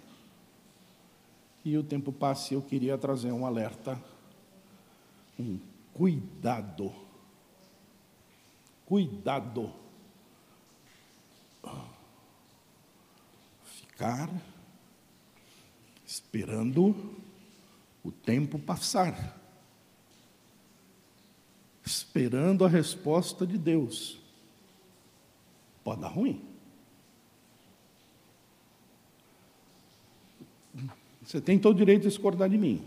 E 1.64 1.76
o 1.76 1.82
tempo 1.82 2.12
passa 2.12 2.54
e 2.54 2.56
eu 2.56 2.62
queria 2.62 2.96
trazer 2.96 3.32
um 3.32 3.44
alerta, 3.44 4.00
um 5.36 5.58
cuidado. 5.92 6.92
Cuidado. 8.84 9.72
Ficar 13.96 14.28
esperando 16.04 17.16
o 18.04 18.12
tempo 18.12 18.58
passar, 18.58 19.40
esperando 21.82 22.62
a 22.66 22.68
resposta 22.68 23.46
de 23.46 23.56
Deus. 23.56 24.18
Pode 25.82 26.02
dar 26.02 26.08
ruim. 26.08 26.44
Você 31.22 31.40
tem 31.40 31.58
todo 31.58 31.76
o 31.76 31.78
direito 31.78 32.02
de 32.02 32.08
discordar 32.08 32.50
de 32.50 32.58
mim. 32.58 32.86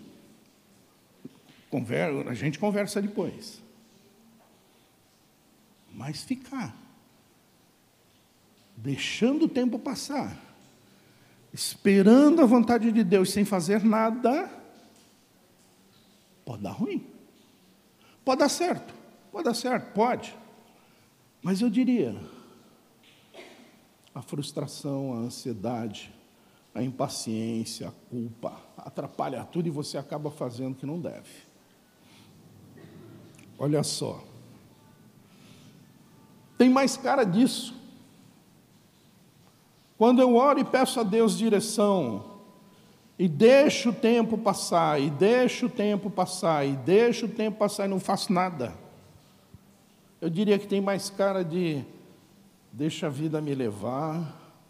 Conver 1.72 2.28
a 2.28 2.36
gente 2.36 2.60
conversa 2.60 3.02
depois. 3.02 3.60
Mas 5.92 6.22
ficar, 6.22 6.78
deixando 8.78 9.46
o 9.46 9.50
tempo 9.50 9.80
passar, 9.80 10.49
esperando 11.54 12.42
a 12.42 12.46
vontade 12.46 12.92
de 12.92 13.04
Deus 13.04 13.32
sem 13.32 13.46
fazer 13.46 13.84
nada, 13.84 14.50
pode 16.46 16.64
dar 16.64 16.72
ruim. 16.72 17.06
Pode 18.24 18.40
dar 18.40 18.50
certo, 18.50 18.94
Pode 19.32 19.46
dar 19.46 19.54
certo? 19.54 19.94
Pode. 19.94 20.36
Mas 21.42 21.62
eu 21.62 21.70
diria, 21.70 22.20
a 24.14 24.22
frustração, 24.22 25.14
a 25.14 25.18
ansiedade, 25.18 26.14
a 26.74 26.84
impaciência, 26.84 27.88
a 27.88 27.92
culpa, 27.92 28.62
atrapalha 28.78 29.44
tudo 29.46 29.68
e 29.68 29.72
você 29.72 29.98
acaba 29.98 30.30
fazendo 30.32 30.74
o 30.74 30.76
que 30.76 30.86
não 30.86 31.00
deve. 31.00 31.30
Olha 33.58 33.84
só. 33.84 34.24
Tem 36.58 36.70
mais 36.70 36.98
cara 36.98 37.24
disso. 37.24 37.79
Quando 40.00 40.22
eu 40.22 40.38
oro 40.38 40.62
e 40.62 40.64
peço 40.64 40.98
a 41.02 41.04
Deus 41.04 41.38
direção, 41.38 42.24
e 43.20 43.28
deixo 43.28 43.90
o 43.90 43.94
tempo 43.94 44.38
passar, 44.38 44.98
e 45.02 45.10
deixo 45.10 45.66
o 45.66 45.70
tempo 45.70 46.10
passar, 46.10 46.66
e 46.66 46.72
deixo 46.72 47.26
o 47.26 47.30
tempo 47.30 47.58
passar 47.58 47.86
e 47.86 47.90
não 47.90 48.00
faço 48.00 48.32
nada. 48.32 48.74
Eu 50.22 50.30
diria 50.30 50.58
que 50.58 50.66
tem 50.66 50.80
mais 50.80 51.10
cara 51.10 51.44
de 51.44 51.84
deixa 52.72 53.08
a 53.08 53.10
vida 53.10 53.42
me 53.42 53.54
levar, 53.54 54.20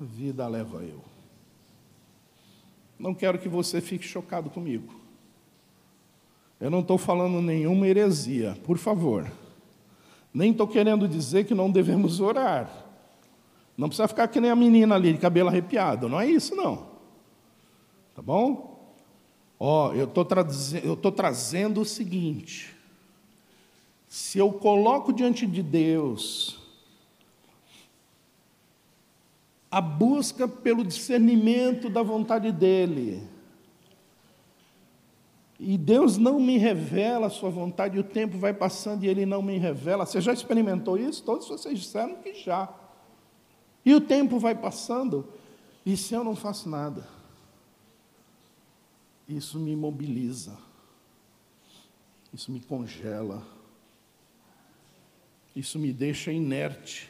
a 0.02 0.04
vida 0.04 0.48
leva 0.48 0.82
eu. 0.82 1.00
Não 2.98 3.14
quero 3.14 3.38
que 3.38 3.48
você 3.48 3.80
fique 3.80 4.08
chocado 4.08 4.50
comigo. 4.50 4.92
Eu 6.60 6.72
não 6.72 6.80
estou 6.80 6.98
falando 6.98 7.40
nenhuma 7.40 7.88
heresia, 7.88 8.58
por 8.66 8.80
favor. 8.80 9.32
Nem 10.34 10.50
estou 10.50 10.68
querendo 10.68 11.08
dizer 11.08 11.46
que 11.46 11.54
não 11.54 11.70
devemos 11.70 12.20
orar. 12.20 12.89
Não 13.80 13.88
precisa 13.88 14.10
ficar 14.10 14.28
que 14.28 14.42
nem 14.42 14.52
a 14.52 14.56
menina 14.58 14.96
ali, 14.96 15.14
de 15.14 15.20
cabelo 15.20 15.48
arrepiado. 15.48 16.10
Não 16.10 16.20
é 16.20 16.28
isso, 16.28 16.54
não. 16.54 16.90
Tá 18.14 18.22
bom? 18.22 18.94
Ó, 19.58 19.94
eu 19.94 20.04
estou 20.04 21.12
trazendo 21.14 21.80
o 21.80 21.86
seguinte. 21.86 22.76
Se 24.06 24.38
eu 24.38 24.52
coloco 24.52 25.14
diante 25.14 25.48
de 25.48 25.64
Deus 25.64 26.60
a 29.72 29.80
busca 29.80 30.46
pelo 30.46 30.84
discernimento 30.84 31.90
da 31.90 32.04
vontade 32.04 32.52
dEle. 32.52 33.24
E 35.58 35.78
Deus 35.78 36.18
não 36.18 36.38
me 36.38 36.58
revela 36.58 37.28
a 37.28 37.30
sua 37.30 37.50
vontade, 37.50 37.96
e 37.96 38.00
o 38.00 38.04
tempo 38.04 38.38
vai 38.38 38.54
passando 38.54 39.06
e 39.06 39.08
Ele 39.08 39.26
não 39.26 39.42
me 39.42 39.58
revela. 39.58 40.06
Você 40.06 40.20
já 40.20 40.34
experimentou 40.34 40.98
isso? 40.98 41.24
Todos 41.24 41.48
vocês 41.48 41.80
disseram 41.80 42.16
que 42.16 42.34
já. 42.34 42.74
E 43.86 43.94
o 43.94 44.02
tempo 44.02 44.40
vai 44.40 44.56
passando, 44.56 45.28
e 45.86 45.96
se 45.96 46.14
eu 46.14 46.24
não 46.24 46.36
faço 46.36 46.70
nada, 46.70 47.08
isso 49.28 49.60
me 49.60 49.72
imobiliza, 49.72 50.58
isso 52.34 52.52
me 52.52 52.60
congela, 52.60 53.46
isso 55.56 55.80
me 55.80 55.92
deixa 55.92 56.32
inerte. 56.32 57.10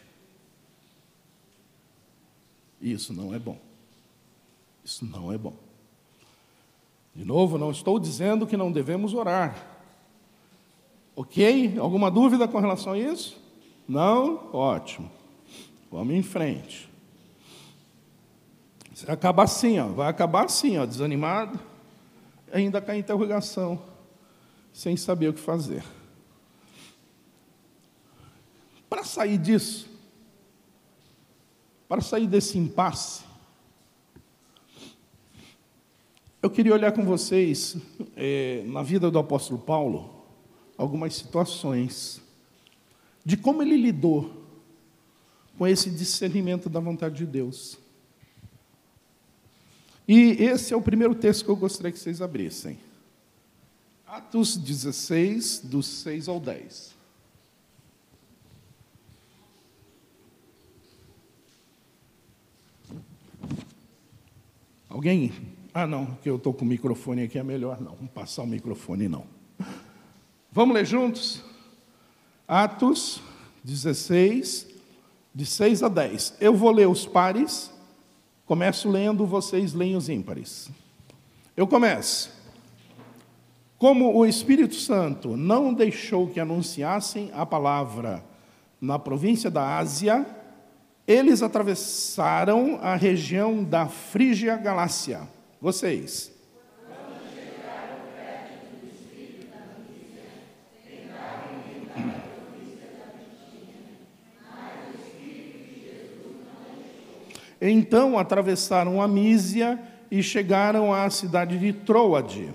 Isso 2.81 3.13
não 3.13 3.33
é 3.33 3.39
bom. 3.39 3.59
Isso 4.83 5.05
não 5.05 5.31
é 5.31 5.37
bom. 5.37 5.53
De 7.13 7.25
novo, 7.25 7.57
não 7.57 7.71
estou 7.71 7.99
dizendo 7.99 8.47
que 8.47 8.55
não 8.55 8.71
devemos 8.71 9.13
orar. 9.13 9.67
Ok? 11.15 11.77
Alguma 11.77 12.09
dúvida 12.09 12.47
com 12.47 12.59
relação 12.59 12.93
a 12.93 12.97
isso? 12.97 13.37
Não? 13.87 14.49
Ótimo. 14.53 15.11
Vamos 15.91 16.13
em 16.13 16.21
frente. 16.21 16.89
Vai 19.05 19.15
acabar 19.15 19.43
assim, 19.43 19.79
ó. 19.79 19.87
vai 19.87 20.09
acabar 20.09 20.45
assim, 20.45 20.77
ó, 20.77 20.85
desanimado, 20.85 21.59
ainda 22.51 22.81
com 22.81 22.91
a 22.91 22.97
interrogação, 22.97 23.81
sem 24.73 24.97
saber 24.97 25.29
o 25.29 25.33
que 25.33 25.39
fazer. 25.39 25.83
Para 28.89 29.03
sair 29.03 29.37
disso, 29.37 29.89
para 31.87 32.01
sair 32.01 32.27
desse 32.27 32.57
impasse, 32.57 33.23
eu 36.41 36.49
queria 36.49 36.73
olhar 36.73 36.91
com 36.91 37.03
vocês, 37.03 37.77
é, 38.15 38.63
na 38.65 38.83
vida 38.83 39.09
do 39.09 39.19
apóstolo 39.19 39.59
Paulo, 39.59 40.23
algumas 40.77 41.15
situações 41.15 42.21
de 43.25 43.35
como 43.35 43.61
ele 43.61 43.75
lidou 43.75 44.38
com 45.59 45.67
esse 45.67 45.89
discernimento 45.89 46.69
da 46.69 46.79
vontade 46.79 47.17
de 47.17 47.25
Deus. 47.25 47.77
E 50.07 50.41
esse 50.41 50.73
é 50.73 50.77
o 50.77 50.81
primeiro 50.81 51.13
texto 51.13 51.43
que 51.43 51.51
eu 51.51 51.55
gostaria 51.57 51.91
que 51.91 51.99
vocês 51.99 52.21
abrissem. 52.21 52.79
Atos 54.07 54.55
16, 54.55 55.59
dos 55.65 55.85
6 55.85 56.29
ao 56.29 56.39
10. 56.39 56.95
Alguém? 64.87 65.33
Ah, 65.73 65.85
não, 65.85 66.05
que 66.23 66.29
eu 66.29 66.37
estou 66.37 66.53
com 66.53 66.63
o 66.63 66.67
microfone 66.69 67.23
aqui 67.23 67.37
é 67.37 67.43
melhor 67.43 67.81
não. 67.81 67.95
Vamos 67.95 68.13
passar 68.13 68.43
o 68.43 68.47
microfone 68.47 69.09
não. 69.09 69.27
Vamos 70.53 70.73
ler 70.73 70.85
juntos? 70.85 71.43
Atos 72.47 73.21
16, 73.61 74.68
de 75.39 75.45
6 75.45 75.83
a 75.83 75.87
10. 75.87 76.33
Eu 76.41 76.53
vou 76.53 76.69
ler 76.69 76.89
os 76.89 77.05
pares, 77.05 77.71
começo 78.45 78.89
lendo, 78.89 79.25
vocês 79.25 79.73
leem 79.73 79.95
os 79.95 80.09
ímpares. 80.09 80.69
Eu 81.55 81.65
começo. 81.65 82.29
Como 83.77 84.13
o 84.17 84.25
Espírito 84.25 84.75
Santo 84.75 85.37
não 85.37 85.73
deixou 85.73 86.27
que 86.27 86.41
anunciassem 86.41 87.31
a 87.33 87.45
palavra 87.45 88.21
na 88.81 88.99
província 88.99 89.49
da 89.49 89.77
Ásia, 89.77 90.25
eles 91.07 91.41
atravessaram 91.41 92.77
a 92.81 92.97
região 92.97 93.63
da 93.63 93.87
Frígia 93.87 94.57
Galácia. 94.57 95.21
Vocês. 95.61 96.37
Então 107.61 108.17
atravessaram 108.17 109.01
a 109.01 109.07
Mísia 109.07 109.79
e 110.09 110.23
chegaram 110.23 110.93
à 110.93 111.09
cidade 111.09 111.57
de 111.57 111.73
Troade. 111.73 112.49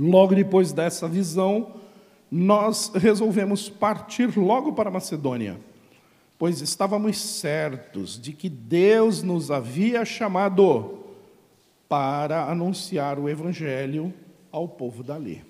Logo 0.00 0.34
depois 0.34 0.72
dessa 0.72 1.06
visão, 1.06 1.74
nós 2.30 2.90
resolvemos 2.94 3.68
partir 3.68 4.38
logo 4.38 4.72
para 4.72 4.90
Macedônia, 4.90 5.58
pois 6.40 6.62
estávamos 6.62 7.18
certos 7.18 8.18
de 8.18 8.32
que 8.32 8.48
Deus 8.48 9.22
nos 9.22 9.50
havia 9.50 10.04
chamado 10.06 10.98
para 11.86 12.50
anunciar 12.50 13.18
o 13.18 13.28
Evangelho 13.28 14.12
ao 14.50 14.66
povo 14.66 15.04
dali. 15.04 15.44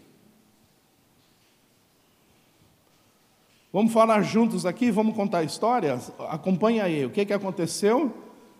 Vamos 3.73 3.93
falar 3.93 4.21
juntos 4.23 4.67
aqui, 4.67 4.91
vamos 4.91 5.15
contar 5.15 5.39
a 5.39 5.45
história? 5.45 5.99
Acompanha 6.29 6.83
aí, 6.83 7.07
o 7.07 7.11
que, 7.11 7.25
que 7.25 7.33
aconteceu? 7.33 8.13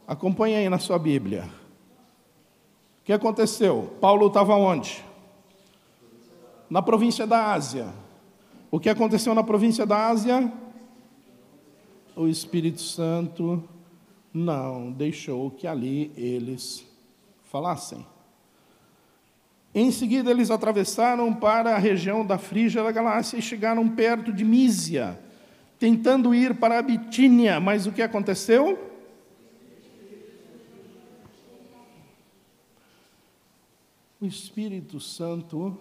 Acompanha 0.07 0.59
aí 0.59 0.69
na 0.69 0.79
sua 0.79 1.01
Bíblia. 1.01 1.51
O 3.01 3.05
que 3.05 3.13
aconteceu? 3.13 3.97
Paulo 4.01 4.29
estava 4.29 4.55
onde? 4.55 5.05
na 6.71 6.81
província 6.81 7.27
da 7.27 7.53
Ásia. 7.53 7.89
O 8.71 8.79
que 8.79 8.89
aconteceu 8.89 9.35
na 9.35 9.43
província 9.43 9.85
da 9.85 10.07
Ásia? 10.07 10.53
O 12.21 12.29
Espírito 12.29 12.83
Santo 12.83 13.67
não 14.31 14.93
deixou 14.93 15.51
que 15.51 15.67
ali 15.67 16.13
eles 16.15 16.87
falassem. 17.45 18.05
Em 19.75 19.91
seguida, 19.91 20.31
eles 20.31 20.51
atravessaram 20.51 21.33
para 21.33 21.75
a 21.75 21.79
região 21.79 22.23
da 22.23 22.37
Frígia 22.37 22.83
da 22.83 22.93
Galácia 22.93 23.39
e 23.39 23.43
chegaram 23.43 23.89
perto 23.89 24.35
de 24.35 24.45
Mísia, 24.45 25.19
tentando 25.79 26.35
ir 26.35 26.57
para 26.57 26.79
a 26.79 26.83
Bitínia. 26.83 27.59
Mas 27.59 27.87
o 27.87 27.93
que 27.93 28.03
aconteceu? 28.03 28.79
O 34.21 34.27
Espírito 34.27 35.01
Santo 35.01 35.75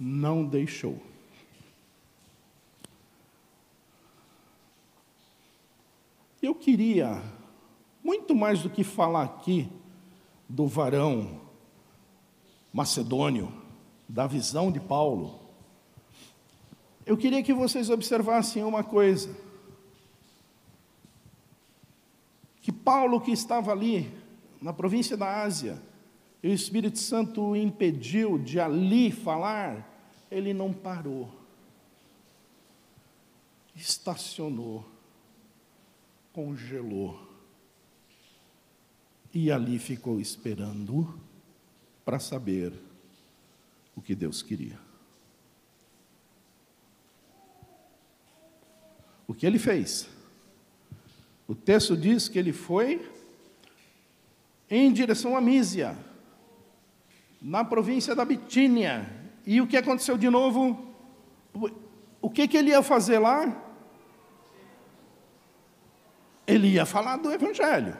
não 0.00 0.44
deixou. 0.44 1.00
Eu 6.46 6.54
queria, 6.54 7.20
muito 8.04 8.32
mais 8.32 8.62
do 8.62 8.70
que 8.70 8.84
falar 8.84 9.24
aqui 9.24 9.68
do 10.48 10.64
varão 10.68 11.40
macedônio, 12.72 13.52
da 14.08 14.28
visão 14.28 14.70
de 14.70 14.78
Paulo, 14.78 15.40
Eu 17.04 17.16
queria 17.16 17.42
que 17.42 17.52
vocês 17.52 17.90
observassem 17.90 18.62
uma 18.62 18.84
coisa. 18.84 19.36
Que 22.60 22.70
Paulo, 22.70 23.20
que 23.20 23.32
estava 23.32 23.72
ali, 23.72 24.12
na 24.62 24.72
província 24.72 25.16
da 25.16 25.42
Ásia, 25.42 25.82
e 26.42 26.48
o 26.48 26.52
Espírito 26.52 26.98
Santo 26.98 27.42
o 27.42 27.56
impediu 27.56 28.38
de 28.38 28.60
ali 28.60 29.10
falar, 29.10 29.84
ele 30.30 30.54
não 30.54 30.72
parou. 30.72 31.28
Estacionou, 33.74 34.84
congelou, 36.36 37.18
e 39.32 39.50
ali 39.50 39.78
ficou 39.78 40.20
esperando 40.20 41.18
para 42.04 42.18
saber 42.18 42.74
o 43.96 44.02
que 44.02 44.14
Deus 44.14 44.42
queria. 44.42 44.78
O 49.26 49.32
que 49.32 49.46
ele 49.46 49.58
fez? 49.58 50.10
O 51.48 51.54
texto 51.54 51.96
diz 51.96 52.28
que 52.28 52.38
ele 52.38 52.52
foi 52.52 53.10
em 54.68 54.92
direção 54.92 55.38
a 55.38 55.40
Mísia, 55.40 55.96
na 57.40 57.64
província 57.64 58.14
da 58.14 58.26
Bitínia. 58.26 59.10
E 59.46 59.58
o 59.62 59.66
que 59.66 59.78
aconteceu 59.78 60.18
de 60.18 60.28
novo? 60.28 60.94
O 62.20 62.28
que, 62.28 62.46
que 62.46 62.58
ele 62.58 62.72
ia 62.72 62.82
fazer 62.82 63.20
lá? 63.20 63.65
Ele 66.56 66.68
ia 66.68 66.84
falar 66.84 67.16
do 67.18 67.32
Evangelho. 67.32 67.96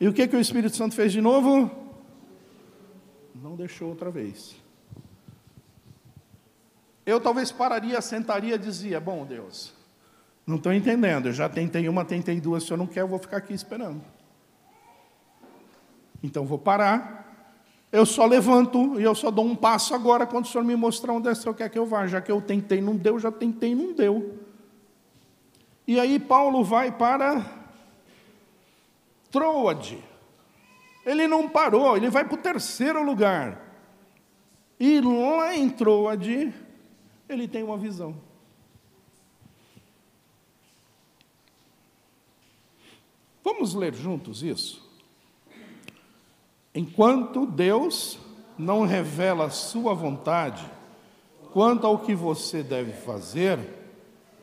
E 0.00 0.08
o 0.08 0.12
que, 0.12 0.26
que 0.26 0.36
o 0.36 0.40
Espírito 0.40 0.76
Santo 0.76 0.94
fez 0.94 1.12
de 1.12 1.20
novo? 1.20 1.70
Não 3.34 3.54
deixou 3.54 3.88
outra 3.88 4.10
vez. 4.10 4.56
Eu 7.06 7.20
talvez 7.20 7.52
pararia, 7.52 8.00
sentaria 8.00 8.54
e 8.54 8.58
dizia: 8.58 8.98
Bom, 8.98 9.24
Deus, 9.24 9.72
não 10.46 10.56
estou 10.56 10.72
entendendo. 10.72 11.26
Eu 11.26 11.32
já 11.32 11.48
tentei 11.48 11.88
uma, 11.88 12.04
tentei 12.04 12.40
duas. 12.40 12.64
Se 12.64 12.72
eu 12.72 12.76
não 12.76 12.86
quer, 12.86 13.00
eu 13.00 13.08
vou 13.08 13.18
ficar 13.18 13.36
aqui 13.36 13.52
esperando. 13.52 14.02
Então 16.22 16.46
vou 16.46 16.58
parar. 16.58 17.22
Eu 17.92 18.04
só 18.04 18.26
levanto 18.26 18.98
e 18.98 19.04
eu 19.04 19.14
só 19.14 19.30
dou 19.30 19.44
um 19.44 19.54
passo 19.54 19.94
agora 19.94 20.26
quando 20.26 20.46
o 20.46 20.48
senhor 20.48 20.64
me 20.64 20.74
mostrar 20.74 21.12
onde 21.12 21.28
é 21.28 21.32
que 21.32 21.38
senhor 21.38 21.54
quer 21.54 21.68
que 21.68 21.78
eu 21.78 21.86
vá. 21.86 22.06
Já 22.06 22.20
que 22.20 22.32
eu 22.32 22.40
tentei, 22.40 22.80
não 22.80 22.96
deu, 22.96 23.20
já 23.20 23.30
tentei, 23.30 23.74
não 23.74 23.92
deu. 23.92 24.40
E 25.86 26.00
aí 26.00 26.18
Paulo 26.18 26.64
vai 26.64 26.90
para 26.90 27.63
Troade. 29.34 29.98
Ele 31.04 31.26
não 31.26 31.48
parou, 31.48 31.96
ele 31.96 32.08
vai 32.08 32.24
para 32.24 32.34
o 32.34 32.40
terceiro 32.40 33.02
lugar. 33.02 33.60
E 34.78 35.00
lá 35.00 35.56
em 35.56 35.68
Troade, 35.68 36.54
ele 37.28 37.48
tem 37.48 37.64
uma 37.64 37.76
visão. 37.76 38.14
Vamos 43.42 43.74
ler 43.74 43.92
juntos 43.92 44.40
isso? 44.44 44.88
Enquanto 46.72 47.44
Deus 47.44 48.20
não 48.56 48.86
revela 48.86 49.46
a 49.46 49.50
sua 49.50 49.94
vontade 49.94 50.64
quanto 51.52 51.88
ao 51.88 51.98
que 51.98 52.14
você 52.14 52.62
deve 52.62 52.92
fazer, 52.92 53.58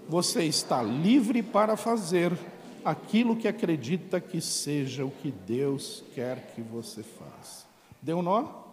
você 0.09 0.43
está 0.43 0.83
livre 0.83 1.41
para 1.41 1.77
fazer 1.77 2.37
aquilo 2.83 3.35
que 3.35 3.47
acredita 3.47 4.19
que 4.19 4.41
seja 4.41 5.05
o 5.05 5.11
que 5.11 5.31
Deus 5.31 6.03
quer 6.13 6.53
que 6.53 6.61
você 6.61 7.03
faça. 7.03 7.65
Deu 8.01 8.21
nó? 8.21 8.63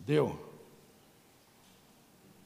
Deu. 0.00 0.38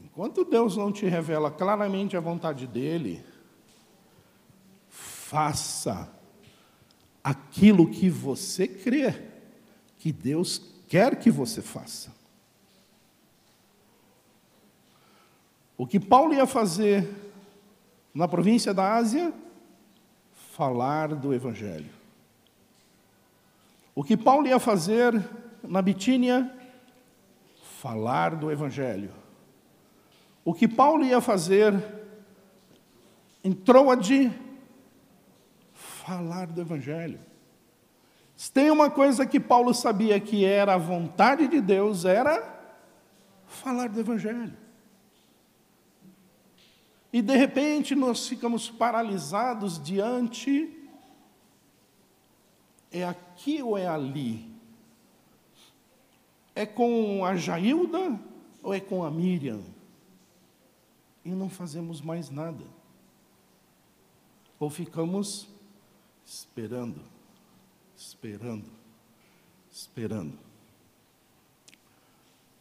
Enquanto 0.01 0.45
Deus 0.45 0.77
não 0.77 0.93
te 0.93 1.07
revela 1.07 1.51
claramente 1.51 2.17
a 2.17 2.21
vontade 2.21 2.67
dele, 2.67 3.25
faça 4.89 6.13
aquilo 7.25 7.89
que 7.89 8.11
você 8.11 8.69
crê 8.69 9.31
que 9.99 10.13
Deus 10.13 10.61
quer 10.89 11.19
que 11.19 11.31
você 11.31 11.63
faça. 11.63 12.13
O 15.79 15.87
que 15.87 15.99
Paulo 15.99 16.35
ia 16.35 16.47
fazer 16.47 17.09
na 18.13 18.29
província 18.29 18.75
da 18.75 18.95
Ásia? 18.95 19.33
Falar 20.63 21.09
do 21.17 21.35
Evangelho. 21.35 21.91
O 23.97 24.05
que 24.05 24.17
Paulo 24.17 24.47
ia 24.47 24.61
fazer 24.61 25.13
na 25.61 25.83
Bitínia? 25.83 26.57
Falar 27.81 28.37
do 28.37 28.49
Evangelho. 28.49 29.11
O 30.45 30.55
que 30.55 30.69
Paulo 30.69 31.03
ia 31.05 31.21
fazer 31.21 31.75
em 33.43 33.53
Troade? 33.53 34.31
falar 35.75 36.47
do 36.47 36.61
Evangelho. 36.61 37.19
Se 38.37 38.53
tem 38.53 38.71
uma 38.71 38.89
coisa 38.89 39.27
que 39.27 39.41
Paulo 39.41 39.75
sabia 39.75 40.21
que 40.21 40.45
era 40.45 40.75
a 40.75 40.79
vontade 40.79 41.49
de 41.49 41.61
Deus, 41.61 42.05
era 42.05 42.41
falar 43.49 43.89
do 43.89 43.99
Evangelho. 43.99 44.62
E 47.13 47.21
de 47.21 47.37
repente 47.37 47.95
nós 47.95 48.27
ficamos 48.27 48.71
paralisados 48.71 49.83
diante. 49.83 50.79
É 52.91 53.05
aqui 53.05 53.63
ou 53.63 53.77
é 53.77 53.87
ali? 53.87 54.51
É 56.55 56.65
com 56.65 57.25
a 57.25 57.37
Jailda 57.37 58.19
ou 58.63 58.73
é 58.73 58.81
com 58.81 59.05
a 59.05 59.11
Miriam? 59.11 59.61
E 61.25 61.31
não 61.31 61.51
fazemos 61.51 62.01
mais 62.01 62.31
nada. 62.31 62.65
Ou 64.59 64.71
ficamos 64.71 65.49
esperando, 66.25 67.01
esperando, 67.95 68.71
esperando. 69.71 70.39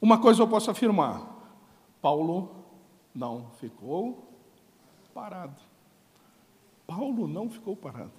Uma 0.01 0.19
coisa 0.19 0.41
eu 0.41 0.47
posso 0.47 0.69
afirmar: 0.69 1.25
Paulo 2.01 2.65
não 3.13 3.49
ficou 3.59 4.30
parado. 5.13 5.61
Paulo 6.87 7.27
não 7.27 7.49
ficou 7.49 7.75
parado. 7.75 8.11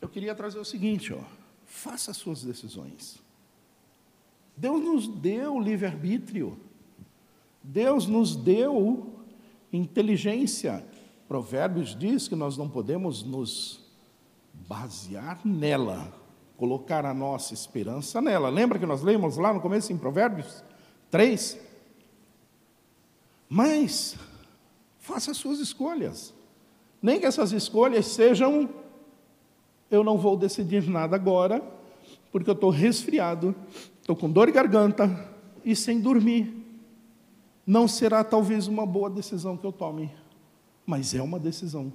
Eu 0.00 0.08
queria 0.08 0.34
trazer 0.34 0.58
o 0.58 0.64
seguinte, 0.64 1.12
ó, 1.12 1.20
faça 1.66 2.14
suas 2.14 2.42
decisões. 2.42 3.22
Deus 4.56 4.80
nos 4.82 5.06
deu 5.06 5.60
livre-arbítrio. 5.60 6.58
Deus 7.62 8.06
nos 8.06 8.34
deu 8.34 9.12
inteligência. 9.72 10.84
Provérbios 11.28 11.94
diz 11.96 12.26
que 12.26 12.34
nós 12.34 12.56
não 12.56 12.68
podemos 12.68 13.22
nos 13.22 13.84
basear 14.66 15.40
nela, 15.44 16.12
colocar 16.56 17.04
a 17.04 17.14
nossa 17.14 17.54
esperança 17.54 18.20
nela. 18.20 18.48
Lembra 18.48 18.78
que 18.78 18.86
nós 18.86 19.02
lemos 19.02 19.36
lá 19.36 19.52
no 19.52 19.60
começo 19.60 19.92
em 19.92 19.98
Provérbios 19.98 20.64
3? 21.10 21.58
Mas 23.48 24.16
faça 24.98 25.30
as 25.30 25.36
suas 25.36 25.58
escolhas. 25.58 26.34
Nem 27.00 27.18
que 27.20 27.26
essas 27.26 27.52
escolhas 27.52 28.06
sejam 28.06 28.68
eu 29.90 30.04
não 30.04 30.18
vou 30.18 30.36
decidir 30.36 30.86
nada 30.86 31.16
agora, 31.16 31.62
porque 32.30 32.50
eu 32.50 32.54
estou 32.54 32.68
resfriado, 32.68 33.54
estou 34.00 34.14
com 34.14 34.30
dor 34.30 34.46
de 34.46 34.52
garganta 34.52 35.34
e 35.64 35.74
sem 35.74 35.98
dormir 35.98 36.58
não 37.68 37.86
será 37.86 38.24
talvez 38.24 38.66
uma 38.66 38.86
boa 38.86 39.10
decisão 39.10 39.54
que 39.54 39.66
eu 39.66 39.72
tome, 39.72 40.10
mas 40.86 41.14
é 41.14 41.20
uma 41.20 41.38
decisão. 41.38 41.92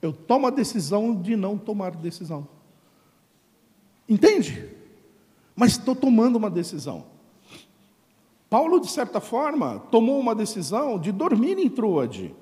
Eu 0.00 0.12
tomo 0.12 0.46
a 0.46 0.50
decisão 0.50 1.20
de 1.20 1.34
não 1.34 1.58
tomar 1.58 1.96
decisão. 1.96 2.46
Entende? 4.08 4.70
Mas 5.56 5.72
estou 5.72 5.96
tomando 5.96 6.36
uma 6.36 6.48
decisão. 6.48 7.06
Paulo, 8.50 8.80
de 8.80 8.90
certa 8.90 9.20
forma, 9.20 9.78
tomou 9.92 10.18
uma 10.18 10.34
decisão 10.34 10.98
de 10.98 11.12
dormir 11.12 11.56
em 11.56 11.70
Troade. 11.70 12.34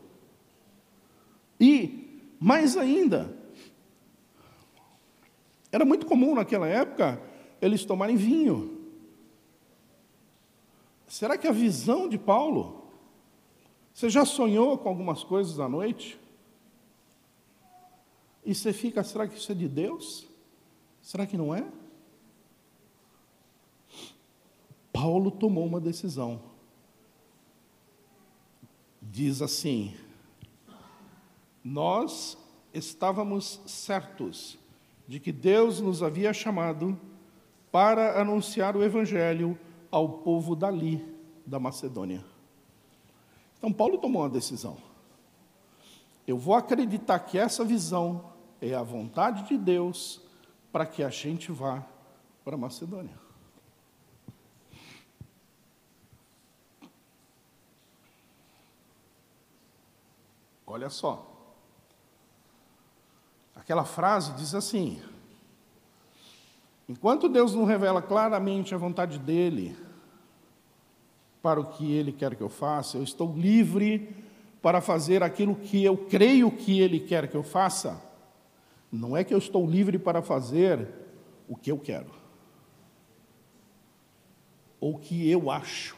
E, 1.61 2.23
mais 2.41 2.79
ainda, 2.79 3.37
era 5.71 5.85
muito 5.85 6.07
comum 6.07 6.35
naquela 6.35 6.67
época 6.67 7.23
eles 7.61 7.85
tomarem 7.85 8.17
vinho. 8.17 8.79
Será 11.07 11.37
que 11.37 11.47
a 11.47 11.53
visão 11.53 12.09
de 12.09 12.17
Paulo? 12.17 12.91
Você 13.93 14.09
já 14.09 14.25
sonhou 14.25 14.79
com 14.79 14.89
algumas 14.89 15.23
coisas 15.23 15.61
à 15.61 15.69
noite? 15.69 16.19
E 18.47 18.55
você 18.55 18.73
fica, 18.73 19.05
será 19.05 19.29
que 19.29 19.37
isso 19.37 19.53
é 19.53 19.55
de 19.55 19.69
Deus? 19.69 20.27
Será 21.03 21.27
que 21.27 21.37
não 21.37 21.55
é? 21.55 21.67
Paulo 25.01 25.31
tomou 25.31 25.65
uma 25.65 25.81
decisão. 25.81 26.41
Diz 29.01 29.41
assim: 29.41 29.95
Nós 31.63 32.37
estávamos 32.75 33.61
certos 33.65 34.59
de 35.07 35.21
que 35.21 35.31
Deus 35.31 35.81
nos 35.81 36.03
havia 36.03 36.33
chamado 36.33 36.99
para 37.71 38.21
anunciar 38.21 38.77
o 38.77 38.83
evangelho 38.83 39.57
ao 39.89 40.19
povo 40.19 40.57
dali, 40.57 41.01
da 41.47 41.61
Macedônia. 41.61 42.25
Então, 43.57 43.73
Paulo 43.73 43.99
tomou 43.99 44.23
uma 44.23 44.29
decisão. 44.29 44.79
Eu 46.27 46.37
vou 46.37 46.57
acreditar 46.57 47.21
que 47.21 47.39
essa 47.39 47.65
visão 47.65 48.33
é 48.61 48.75
a 48.75 48.83
vontade 48.83 49.47
de 49.47 49.57
Deus 49.57 50.21
para 50.73 50.85
que 50.85 51.05
a 51.05 51.09
gente 51.09 51.53
vá 51.53 51.87
para 52.45 52.57
a 52.57 52.59
Macedônia. 52.59 53.28
Olha 60.71 60.91
só. 60.91 61.27
Aquela 63.57 63.85
frase 63.85 64.35
diz 64.35 64.55
assim: 64.55 65.01
Enquanto 66.87 67.29
Deus 67.29 67.55
não 67.55 67.65
revela 67.65 68.03
claramente 68.03 68.75
a 68.75 68.79
vontade 68.79 69.19
dele 69.19 69.75
para 71.41 71.59
o 71.59 71.67
que 71.67 71.91
ele 71.93 72.13
quer 72.13 72.37
que 72.37 72.43
eu 72.43 72.51
faça, 72.51 72.99
eu 72.99 73.03
estou 73.03 73.35
livre 73.35 74.15
para 74.61 74.83
fazer 74.83 75.23
aquilo 75.23 75.55
que 75.55 75.83
eu 75.83 75.97
creio 75.97 76.51
que 76.51 76.81
ele 76.81 77.01
quer 77.01 77.29
que 77.29 77.37
eu 77.37 77.43
faça. 77.43 78.03
Não 78.93 79.17
é 79.17 79.25
que 79.25 79.33
eu 79.33 79.39
estou 79.39 79.67
livre 79.67 79.99
para 79.99 80.21
fazer 80.21 80.87
o 81.49 81.57
que 81.57 81.71
eu 81.73 81.79
quero, 81.79 82.11
ou 84.79 84.97
o 84.97 84.99
que 84.99 85.31
eu 85.31 85.51
acho. 85.51 85.97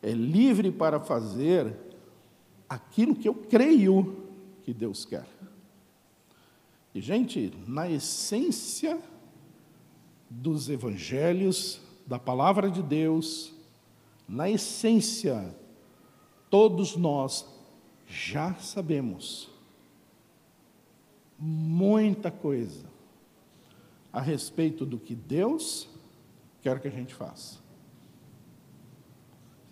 É 0.00 0.10
livre 0.10 0.70
para 0.70 1.00
fazer 1.00 1.87
aquilo 2.68 3.14
que 3.14 3.28
eu 3.28 3.34
creio 3.34 4.24
que 4.62 4.74
Deus 4.74 5.04
quer. 5.04 5.26
E, 6.94 7.00
gente, 7.00 7.52
na 7.66 7.88
essência 7.88 9.00
dos 10.28 10.68
evangelhos, 10.68 11.80
da 12.06 12.18
palavra 12.18 12.70
de 12.70 12.82
Deus, 12.82 13.52
na 14.28 14.50
essência, 14.50 15.54
todos 16.50 16.96
nós 16.96 17.46
já 18.06 18.54
sabemos 18.54 19.50
muita 21.38 22.30
coisa 22.30 22.86
a 24.12 24.20
respeito 24.20 24.84
do 24.84 24.98
que 24.98 25.14
Deus 25.14 25.88
quer 26.60 26.80
que 26.80 26.88
a 26.88 26.90
gente 26.90 27.14
faça. 27.14 27.67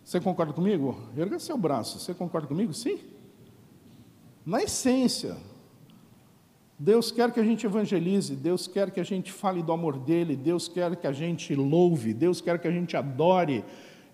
Você 0.07 0.21
concorda 0.21 0.53
comigo? 0.53 0.97
Erga 1.17 1.37
seu 1.41 1.59
braço. 1.59 1.99
Você 1.99 2.15
concorda 2.15 2.47
comigo? 2.47 2.73
Sim? 2.73 3.01
Na 4.47 4.63
essência, 4.63 5.37
Deus 6.79 7.11
quer 7.11 7.33
que 7.33 7.41
a 7.41 7.43
gente 7.43 7.67
evangelize, 7.67 8.37
Deus 8.37 8.69
quer 8.69 8.93
que 8.93 9.01
a 9.01 9.03
gente 9.03 9.33
fale 9.33 9.65
do 9.65 9.73
amor 9.73 9.99
dele, 9.99 10.37
Deus 10.37 10.69
quer 10.69 10.95
que 10.95 11.09
a 11.09 11.13
gente 11.13 11.57
louve, 11.57 12.15
Deus 12.15 12.41
quer 12.41 12.57
que 12.61 12.69
a 12.69 12.71
gente 12.71 12.97
adore, 12.97 13.65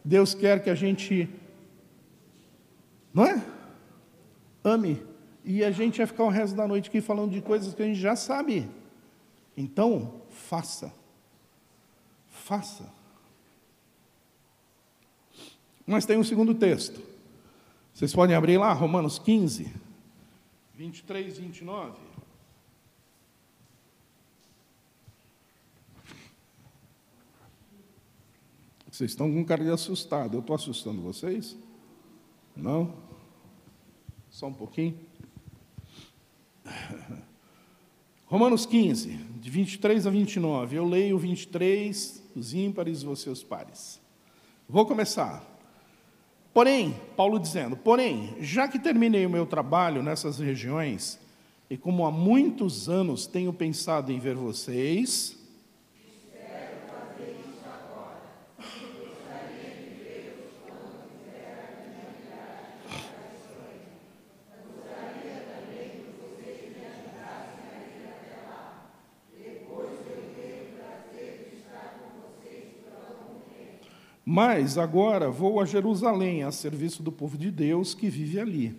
Deus 0.02 0.32
quer 0.32 0.62
que 0.62 0.70
a 0.70 0.74
gente, 0.74 1.28
não 3.12 3.26
é? 3.26 3.44
Ame. 4.64 5.02
E 5.44 5.62
a 5.62 5.70
gente 5.70 5.98
vai 5.98 6.06
ficar 6.06 6.24
o 6.24 6.30
resto 6.30 6.56
da 6.56 6.66
noite 6.66 6.88
aqui 6.88 7.02
falando 7.02 7.32
de 7.32 7.42
coisas 7.42 7.74
que 7.74 7.82
a 7.82 7.86
gente 7.86 8.00
já 8.00 8.16
sabe. 8.16 8.66
Então, 9.54 10.22
faça. 10.30 10.90
Faça. 12.28 13.01
Mas 15.86 16.06
tem 16.06 16.16
um 16.16 16.24
segundo 16.24 16.54
texto. 16.54 17.00
Vocês 17.92 18.14
podem 18.14 18.34
abrir 18.34 18.58
lá, 18.58 18.72
Romanos 18.72 19.18
15, 19.18 19.72
23 20.74 21.38
e 21.38 21.40
29. 21.40 22.12
Vocês 28.90 29.10
estão 29.12 29.32
com 29.32 29.44
cara 29.44 29.64
de 29.64 29.70
assustado. 29.70 30.34
Eu 30.34 30.40
estou 30.40 30.54
assustando 30.54 31.00
vocês? 31.00 31.56
Não? 32.54 32.94
Só 34.30 34.48
um 34.48 34.52
pouquinho. 34.52 34.98
Romanos 38.26 38.64
15, 38.64 39.08
de 39.40 39.50
23 39.50 40.06
a 40.06 40.10
29. 40.10 40.76
Eu 40.76 40.86
leio 40.86 41.18
23, 41.18 42.22
os 42.36 42.54
ímpares, 42.54 43.02
você 43.02 43.28
os 43.28 43.42
pares. 43.42 44.00
Vou 44.68 44.86
começar. 44.86 45.51
Porém, 46.52 46.94
Paulo 47.16 47.38
dizendo: 47.38 47.76
Porém, 47.76 48.34
já 48.40 48.68
que 48.68 48.78
terminei 48.78 49.24
o 49.24 49.30
meu 49.30 49.46
trabalho 49.46 50.02
nessas 50.02 50.38
regiões, 50.38 51.18
e 51.70 51.76
como 51.76 52.04
há 52.04 52.10
muitos 52.10 52.88
anos 52.88 53.26
tenho 53.26 53.52
pensado 53.52 54.12
em 54.12 54.18
ver 54.18 54.34
vocês, 54.34 55.38
Mas 74.34 74.78
agora 74.78 75.30
vou 75.30 75.60
a 75.60 75.66
Jerusalém, 75.66 76.42
a 76.42 76.50
serviço 76.50 77.02
do 77.02 77.12
povo 77.12 77.36
de 77.36 77.50
Deus 77.50 77.92
que 77.92 78.08
vive 78.08 78.40
ali. 78.40 78.74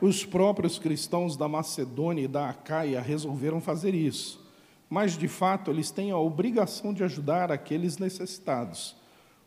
Os 0.00 0.24
próprios 0.24 0.80
cristãos 0.80 1.36
da 1.36 1.46
Macedônia 1.46 2.24
e 2.24 2.26
da 2.26 2.50
Acaia 2.50 3.00
resolveram 3.00 3.60
fazer 3.60 3.94
isso, 3.94 4.44
mas 4.90 5.16
de 5.16 5.28
fato 5.28 5.70
eles 5.70 5.92
têm 5.92 6.10
a 6.10 6.18
obrigação 6.18 6.92
de 6.92 7.04
ajudar 7.04 7.52
aqueles 7.52 7.96
necessitados 7.96 9.03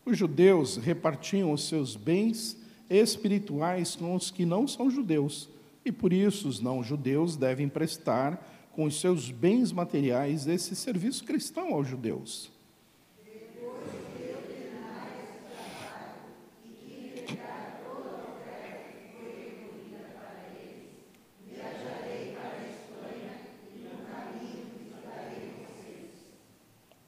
os 0.08 0.18
judeus 0.18 0.78
repartiam 0.78 1.52
os 1.52 1.68
seus 1.68 1.98
bens 1.98 2.58
espirituais 2.90 3.94
com 3.94 4.16
os 4.16 4.32
que 4.32 4.46
não 4.46 4.66
são 4.66 4.90
judeus, 4.90 5.50
e 5.84 5.92
por 5.92 6.14
isso 6.14 6.48
os 6.48 6.62
não-judeus 6.62 7.36
devem 7.36 7.68
prestar 7.68 8.70
com 8.72 8.86
os 8.86 9.02
seus 9.02 9.30
bens 9.30 9.74
materiais 9.74 10.48
esse 10.48 10.78
serviço 10.78 11.26
cristão 11.26 11.74
aos 11.74 11.90
judeus. 11.90 12.50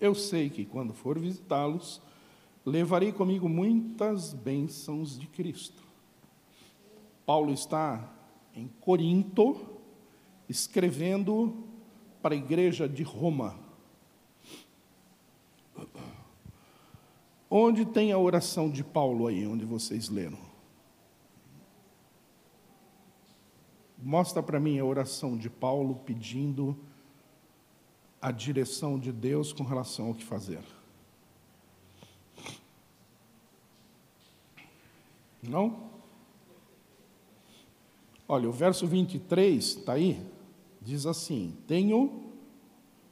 Eu 0.02 0.14
sei 0.14 0.50
que 0.50 0.66
quando 0.66 0.94
for 0.94 1.18
visitá-los, 1.18 2.02
levarei 2.66 3.12
comigo 3.12 3.48
muitas 3.48 4.34
bênçãos 4.34 5.18
de 5.18 5.28
Cristo. 5.28 5.84
Paulo 7.26 7.54
está 7.54 8.12
em 8.56 8.68
Corinto, 8.80 9.56
escrevendo 10.48 11.64
para 12.22 12.34
a 12.34 12.38
igreja 12.38 12.88
de 12.90 13.04
Roma. 13.04 13.58
Onde 17.50 17.86
tem 17.86 18.12
a 18.12 18.18
oração 18.18 18.70
de 18.70 18.84
Paulo 18.84 19.28
aí, 19.28 19.46
onde 19.48 19.66
vocês 19.66 20.10
leram? 20.10 20.38
Mostra 23.98 24.42
para 24.42 24.60
mim 24.60 24.80
a 24.80 24.86
oração 24.86 25.38
de 25.38 25.50
Paulo 25.50 25.96
pedindo 26.06 26.78
a 28.22 28.32
direção 28.32 29.00
de 29.00 29.12
Deus 29.12 29.52
com 29.52 29.64
relação 29.64 30.08
ao 30.08 30.14
que 30.14 30.24
fazer. 30.24 30.64
Não? 35.42 35.90
Olha, 38.28 38.48
o 38.48 38.52
verso 38.52 38.86
23 38.86 39.64
está 39.64 39.94
aí, 39.94 40.22
diz 40.82 41.06
assim: 41.06 41.58
Tenho, 41.66 42.32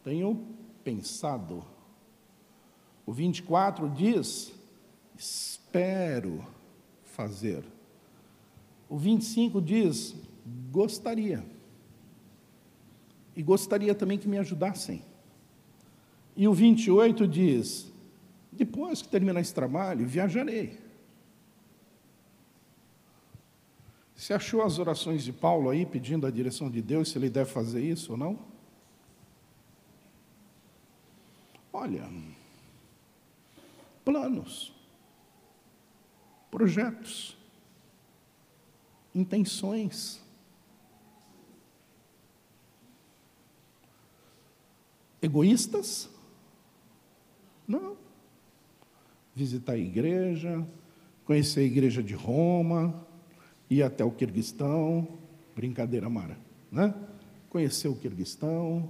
tenho 0.03 0.45
pensado. 0.83 1.65
O 3.05 3.11
24 3.11 3.89
diz: 3.89 4.53
Espero 5.17 6.45
fazer. 7.03 7.63
O 8.87 8.97
25 8.97 9.61
diz: 9.61 10.15
Gostaria. 10.71 11.43
E 13.35 13.41
gostaria 13.41 13.95
também 13.95 14.17
que 14.17 14.27
me 14.27 14.37
ajudassem. 14.37 15.01
E 16.35 16.47
o 16.47 16.53
28 16.53 17.27
diz: 17.27 17.91
Depois 18.51 19.01
que 19.01 19.07
terminar 19.07 19.41
esse 19.41 19.53
trabalho, 19.53 20.05
viajarei. 20.05 20.86
Você 24.17 24.33
achou 24.33 24.63
as 24.63 24.79
orações 24.79 25.23
de 25.23 25.31
Paulo 25.31 25.69
aí 25.69 25.85
pedindo 25.85 26.25
a 26.25 26.31
direção 26.31 26.71
de 26.71 26.81
Deus 26.81 27.09
se 27.09 27.19
ele 27.19 27.29
deve 27.29 27.51
fazer 27.51 27.83
isso 27.83 28.13
ou 28.13 28.17
não? 28.17 28.39
Olha, 31.71 32.09
planos, 34.03 34.73
projetos, 36.49 37.37
intenções. 39.13 40.19
Egoístas? 45.21 46.09
Não. 47.67 47.95
Visitar 49.35 49.73
a 49.73 49.77
igreja, 49.77 50.67
conhecer 51.23 51.59
a 51.59 51.63
igreja 51.63 52.01
de 52.01 52.15
Roma, 52.15 53.06
ir 53.69 53.83
até 53.83 54.03
o 54.03 54.11
Quirguistão, 54.11 55.07
brincadeira 55.55 56.09
mara, 56.09 56.37
né? 56.71 56.93
Conhecer 57.49 57.87
o 57.87 57.95
Quirguistão, 57.95 58.89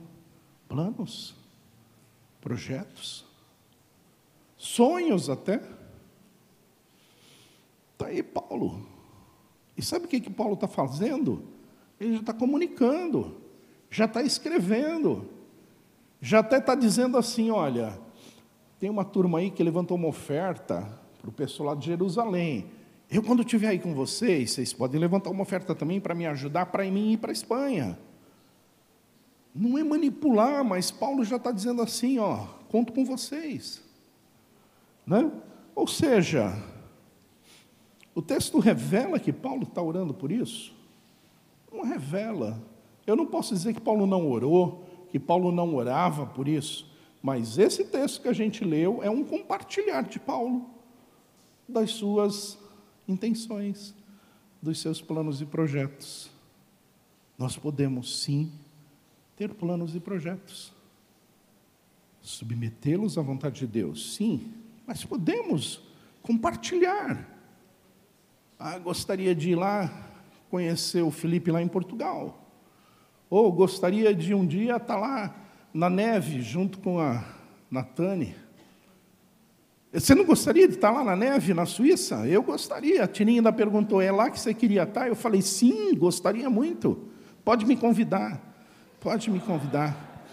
planos, 0.67 1.35
projetos, 2.41 3.25
sonhos 4.57 5.29
até. 5.29 5.61
Está 7.93 8.07
aí 8.07 8.21
Paulo. 8.21 8.87
E 9.75 9.81
sabe 9.81 10.05
o 10.05 10.07
que, 10.07 10.19
que 10.19 10.29
Paulo 10.29 10.55
está 10.55 10.67
fazendo? 10.67 11.43
Ele 11.99 12.13
já 12.13 12.19
está 12.19 12.33
comunicando, 12.33 13.37
já 13.89 14.05
está 14.05 14.21
escrevendo, 14.21 15.27
já 16.21 16.39
até 16.39 16.57
está 16.57 16.75
dizendo 16.75 17.17
assim: 17.17 17.49
olha, 17.49 17.99
tem 18.79 18.89
uma 18.89 19.05
turma 19.05 19.39
aí 19.39 19.49
que 19.49 19.63
levantou 19.63 19.97
uma 19.97 20.07
oferta 20.07 20.99
para 21.19 21.29
o 21.29 21.33
pessoal 21.33 21.69
lá 21.69 21.75
de 21.75 21.85
Jerusalém. 21.85 22.76
Eu, 23.10 23.24
quando 23.24 23.41
estiver 23.41 23.70
aí 23.70 23.80
com 23.80 23.93
vocês, 23.93 24.52
vocês 24.52 24.74
podem 24.74 25.00
levantar 25.00 25.30
uma 25.30 25.43
oferta 25.43 25.74
também 25.74 26.00
para 26.00 26.13
me 26.13 26.26
ajudar 26.26 26.65
para 26.67 26.84
mim 26.91 27.13
ir 27.13 27.17
para 27.17 27.32
a 27.32 27.34
Espanha. 27.34 27.98
Não 29.56 29.78
é 29.78 29.84
manipular, 29.84 30.63
mas 30.63 30.91
Paulo 30.91 31.24
já 31.24 31.38
está 31.38 31.52
dizendo 31.52 31.82
assim, 31.82 32.20
ó, 32.20 32.46
conto 32.70 32.91
com 32.91 33.06
vocês. 33.06 33.82
Né? 35.06 35.32
Ou 35.74 35.88
seja, 35.88 36.62
o 38.13 38.22
texto 38.22 38.60
revela 38.60 39.20
que 39.20 39.32
Paulo 39.32 39.63
está 39.63 39.82
orando 39.82 40.13
por 40.13 40.32
isso? 40.32 40.76
Não 41.72 41.84
revela. 41.84 42.62
Eu 43.06 43.15
não 43.15 43.26
posso 43.26 43.54
dizer 43.54 43.74
que 43.74 43.80
Paulo 43.80 44.06
não 44.06 44.30
orou, 44.30 44.84
que 45.10 45.17
Paulo 45.17 45.50
não 45.50 45.74
orava 45.76 46.26
por 46.26 46.46
isso, 46.46 46.91
mas 47.22 47.58
esse 47.58 47.86
texto 47.86 48.22
que 48.22 48.28
a 48.28 48.34
gente 48.34 48.65
leu 48.65 49.02
é 49.02 49.10
um 49.10 49.24
compartilhar 49.24 50.02
de 50.02 50.20
Paulo 50.20 50.70
das 51.67 51.91
suas 51.91 52.58
intenções, 53.08 53.93
dos 54.62 54.80
seus 54.80 55.02
planos 55.02 55.41
e 55.41 55.46
projetos. 55.46 56.32
Nós 57.38 57.58
podemos 57.58 58.22
sim 58.22 58.52
ter 59.36 59.54
planos 59.54 59.96
e 59.96 60.00
projetos, 60.00 60.74
submetê-los 62.22 63.17
à 63.17 63.22
vontade 63.22 63.60
de 63.60 63.67
Deus, 63.67 64.15
sim, 64.15 64.52
mas 64.86 65.06
podemos 65.06 65.82
compartilhar. 66.24 67.26
Ah, 68.60 68.80
gostaria 68.80 69.36
de 69.36 69.52
ir 69.52 69.56
lá 69.56 70.10
conhecer 70.50 71.04
o 71.04 71.12
Felipe 71.12 71.52
lá 71.52 71.62
em 71.62 71.67
Portugal. 71.67 72.43
Ou 73.30 73.52
gostaria 73.52 74.15
de 74.15 74.34
um 74.34 74.46
dia 74.46 74.78
estar 74.78 74.98
lá 74.98 75.36
na 75.74 75.89
neve 75.89 76.41
junto 76.41 76.80
com 76.80 77.00
a 77.00 77.24
Natane. 77.70 78.36
Você 79.93 80.13
não 80.13 80.26
gostaria 80.26 80.67
de 80.67 80.76
estar 80.76 80.91
lá 80.91 81.04
na 81.04 81.15
neve, 81.15 81.54
na 81.54 81.65
Suíça? 81.65 82.28
Eu 82.28 82.43
gostaria. 82.43 83.04
A 83.04 83.08
Tirinha 83.08 83.39
ainda 83.39 83.54
perguntou: 83.54 84.02
é 84.02 84.12
lá 84.12 84.30
que 84.30 84.39
você 84.39 84.54
queria 84.54 84.84
estar? 84.84 85.08
Eu 85.08 85.15
falei: 85.15 85.41
sim, 85.41 85.95
gostaria 85.95 86.50
muito. 86.50 87.08
Pode 87.43 87.65
me 87.65 87.78
convidar. 87.78 88.41
Pode 89.00 89.32
me 89.32 89.39
convidar. 89.39 90.26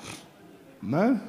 Né? 0.83 1.21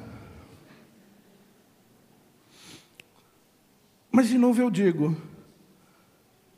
Mas 4.10 4.28
de 4.28 4.36
novo 4.36 4.60
eu 4.60 4.70
digo: 4.70 5.16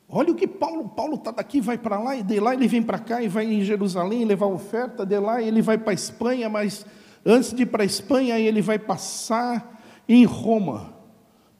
olha 0.07 0.31
o 0.31 0.35
que 0.35 0.47
Paulo, 0.47 0.89
Paulo 0.89 1.15
está 1.15 1.29
daqui, 1.29 1.61
vai 1.61 1.77
para 1.77 1.99
lá, 1.99 2.15
e 2.15 2.23
de 2.23 2.39
lá 2.39 2.55
ele 2.55 2.67
vem 2.67 2.81
para 2.81 2.97
cá, 2.97 3.21
e 3.21 3.27
vai 3.27 3.45
em 3.45 3.63
Jerusalém 3.63 4.25
levar 4.25 4.47
oferta, 4.47 5.05
de 5.05 5.19
lá 5.19 5.41
ele 5.41 5.61
vai 5.61 5.77
para 5.77 5.91
a 5.91 5.93
Espanha, 5.93 6.49
mas 6.49 6.85
antes 7.23 7.53
de 7.53 7.63
ir 7.63 7.65
para 7.67 7.83
a 7.83 7.85
Espanha 7.85 8.39
ele 8.39 8.61
vai 8.61 8.79
passar 8.79 9.79
em 10.07 10.25
Roma. 10.25 10.98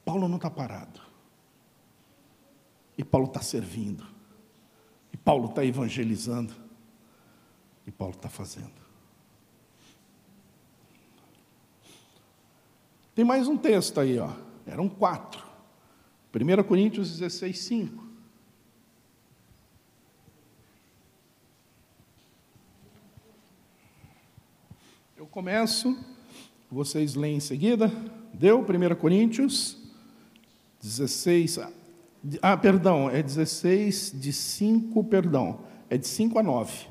Paulo 0.09 0.27
não 0.27 0.37
está 0.37 0.49
parado. 0.49 0.99
E 2.97 3.03
Paulo 3.03 3.27
está 3.27 3.43
servindo. 3.43 4.03
E 5.13 5.17
Paulo 5.17 5.49
está 5.49 5.63
evangelizando. 5.63 6.51
E 7.85 7.91
Paulo 7.91 8.15
está 8.15 8.27
fazendo. 8.27 8.73
Tem 13.13 13.23
mais 13.23 13.47
um 13.47 13.55
texto 13.55 13.99
aí, 13.99 14.17
ó. 14.17 14.33
Eram 14.65 14.89
quatro. 14.89 15.45
1 16.33 16.63
Coríntios 16.63 17.11
16, 17.19 17.59
5. 17.59 18.07
Eu 25.15 25.27
começo, 25.27 25.95
vocês 26.67 27.13
leem 27.13 27.37
em 27.37 27.39
seguida. 27.39 27.91
Deu 28.33 28.59
1 28.61 28.95
Coríntios 28.95 29.78
16. 30.81 31.59
Ah, 32.41 32.57
perdão, 32.57 33.09
é 33.09 33.21
16 33.21 34.13
de 34.15 34.33
5, 34.33 35.03
perdão, 35.05 35.59
é 35.89 35.97
de 35.97 36.07
5 36.07 36.39
a 36.39 36.43
9. 36.43 36.87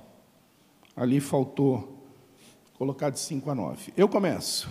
Ali 0.96 1.20
faltou 1.20 2.06
colocar 2.74 3.10
de 3.10 3.18
5 3.18 3.50
a 3.50 3.54
9. 3.54 3.92
Eu 3.96 4.08
começo. 4.08 4.68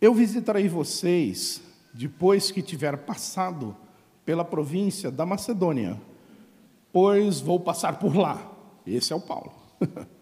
Eu 0.00 0.14
visitarei 0.14 0.68
vocês 0.68 1.60
depois 1.92 2.50
que 2.50 2.62
tiver 2.62 2.96
passado 2.98 3.76
pela 4.24 4.44
província 4.44 5.10
da 5.10 5.24
Macedônia, 5.24 6.00
pois 6.92 7.40
vou 7.40 7.58
passar 7.58 7.98
por 7.98 8.16
lá. 8.16 8.52
Esse 8.86 9.12
é 9.12 9.16
o 9.16 9.20
Paulo. 9.20 9.52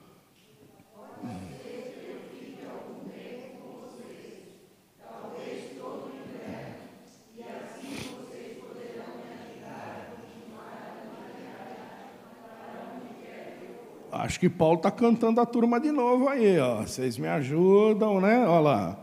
Acho 14.27 14.41
que 14.41 14.51
Paulo 14.51 14.79
está 14.79 14.91
cantando 14.91 15.41
a 15.41 15.47
turma 15.47 15.79
de 15.79 15.93
novo 15.93 16.29
aí, 16.29 16.59
ó. 16.59 16.83
Vocês 16.83 17.17
me 17.17 17.29
ajudam, 17.29 18.21
né? 18.21 18.45
Olha 18.45 18.61
lá. 18.61 18.99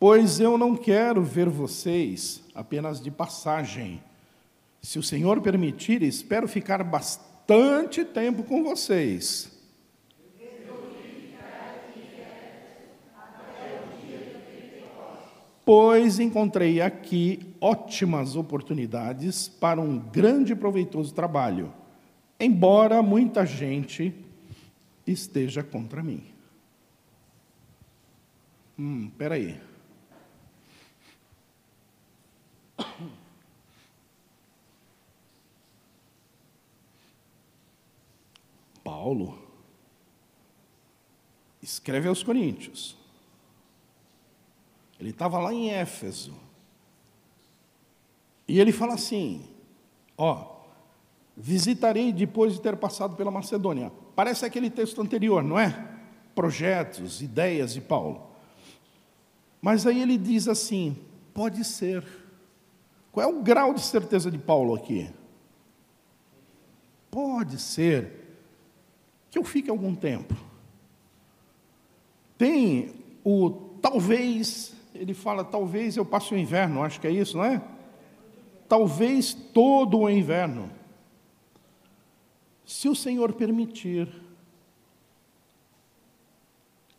Pois 0.00 0.40
eu 0.40 0.56
não 0.56 0.74
quero 0.74 1.22
ver 1.22 1.50
vocês 1.50 2.42
apenas 2.54 2.98
de 2.98 3.10
passagem. 3.10 4.02
Se 4.80 4.98
o 4.98 5.02
Senhor 5.02 5.42
permitir, 5.42 6.02
espero 6.02 6.48
ficar 6.48 6.82
bastante 6.82 8.06
tempo 8.06 8.42
com 8.42 8.64
vocês. 8.64 9.52
Pois 15.62 16.18
encontrei 16.18 16.80
aqui 16.80 17.54
ótimas 17.60 18.34
oportunidades 18.34 19.46
para 19.46 19.78
um 19.78 19.98
grande 19.98 20.54
e 20.54 20.56
proveitoso 20.56 21.12
trabalho, 21.12 21.70
embora 22.40 23.02
muita 23.02 23.44
gente 23.44 24.23
esteja 25.06 25.62
contra 25.62 26.02
mim. 26.02 26.24
Hum, 28.78 29.10
peraí. 29.10 29.60
Paulo 38.82 39.38
escreve 41.62 42.08
aos 42.08 42.22
Coríntios. 42.22 42.96
Ele 45.00 45.10
estava 45.10 45.38
lá 45.38 45.52
em 45.52 45.70
Éfeso. 45.70 46.34
E 48.46 48.60
ele 48.60 48.72
fala 48.72 48.94
assim: 48.94 49.48
Ó, 50.16 50.64
visitarei 51.36 52.12
depois 52.12 52.52
de 52.54 52.60
ter 52.60 52.76
passado 52.76 53.16
pela 53.16 53.30
Macedônia. 53.30 53.90
Parece 54.14 54.44
aquele 54.44 54.70
texto 54.70 55.00
anterior, 55.00 55.42
não 55.42 55.58
é? 55.58 55.88
Projetos, 56.34 57.20
ideias 57.20 57.74
de 57.74 57.80
Paulo. 57.80 58.26
Mas 59.60 59.86
aí 59.86 60.00
ele 60.02 60.18
diz 60.18 60.48
assim: 60.48 60.96
pode 61.32 61.64
ser. 61.64 62.04
Qual 63.10 63.24
é 63.24 63.32
o 63.32 63.42
grau 63.42 63.72
de 63.72 63.80
certeza 63.80 64.30
de 64.30 64.38
Paulo 64.38 64.74
aqui? 64.74 65.08
Pode 67.10 67.60
ser 67.60 68.24
que 69.30 69.38
eu 69.38 69.44
fique 69.44 69.70
algum 69.70 69.94
tempo. 69.94 70.34
Tem 72.36 72.92
o 73.24 73.50
talvez, 73.80 74.74
ele 74.94 75.12
fala, 75.12 75.44
talvez 75.44 75.96
eu 75.96 76.04
passe 76.04 76.32
o 76.32 76.38
inverno, 76.38 76.82
acho 76.82 77.00
que 77.00 77.06
é 77.06 77.10
isso, 77.10 77.36
não 77.36 77.44
é? 77.44 77.62
Talvez 78.68 79.34
todo 79.34 79.98
o 79.98 80.10
inverno. 80.10 80.70
Se 82.66 82.88
o 82.88 82.94
Senhor 82.94 83.32
permitir. 83.32 84.08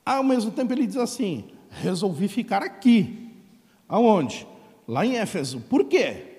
Ao 0.05 0.23
mesmo 0.23 0.51
tempo 0.51 0.73
ele 0.73 0.85
diz 0.85 0.97
assim: 0.97 1.45
resolvi 1.69 2.27
ficar 2.27 2.61
aqui. 2.61 3.31
Aonde? 3.87 4.47
lá 4.87 5.05
em 5.05 5.17
Éfeso. 5.17 5.61
Por 5.61 5.85
quê? 5.85 6.33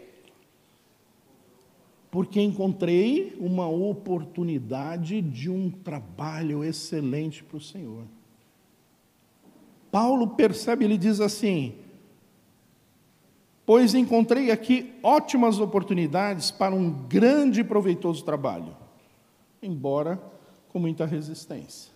Porque 2.11 2.41
encontrei 2.41 3.37
uma 3.39 3.69
oportunidade 3.69 5.21
de 5.21 5.51
um 5.51 5.71
trabalho 5.71 6.65
excelente 6.65 7.43
para 7.43 7.59
o 7.59 7.61
Senhor. 7.61 8.05
Paulo 9.91 10.29
percebe, 10.29 10.85
ele 10.85 10.97
diz 10.97 11.21
assim: 11.21 11.75
Pois 13.67 13.95
encontrei 13.95 14.51
aqui 14.51 14.95
ótimas 15.03 15.59
oportunidades 15.59 16.51
para 16.51 16.75
um 16.75 16.91
grande 16.91 17.61
e 17.61 17.65
proveitoso 17.65 18.25
trabalho, 18.25 18.75
embora 19.63 20.21
com 20.69 20.79
muita 20.79 21.07
resistência. 21.07 21.91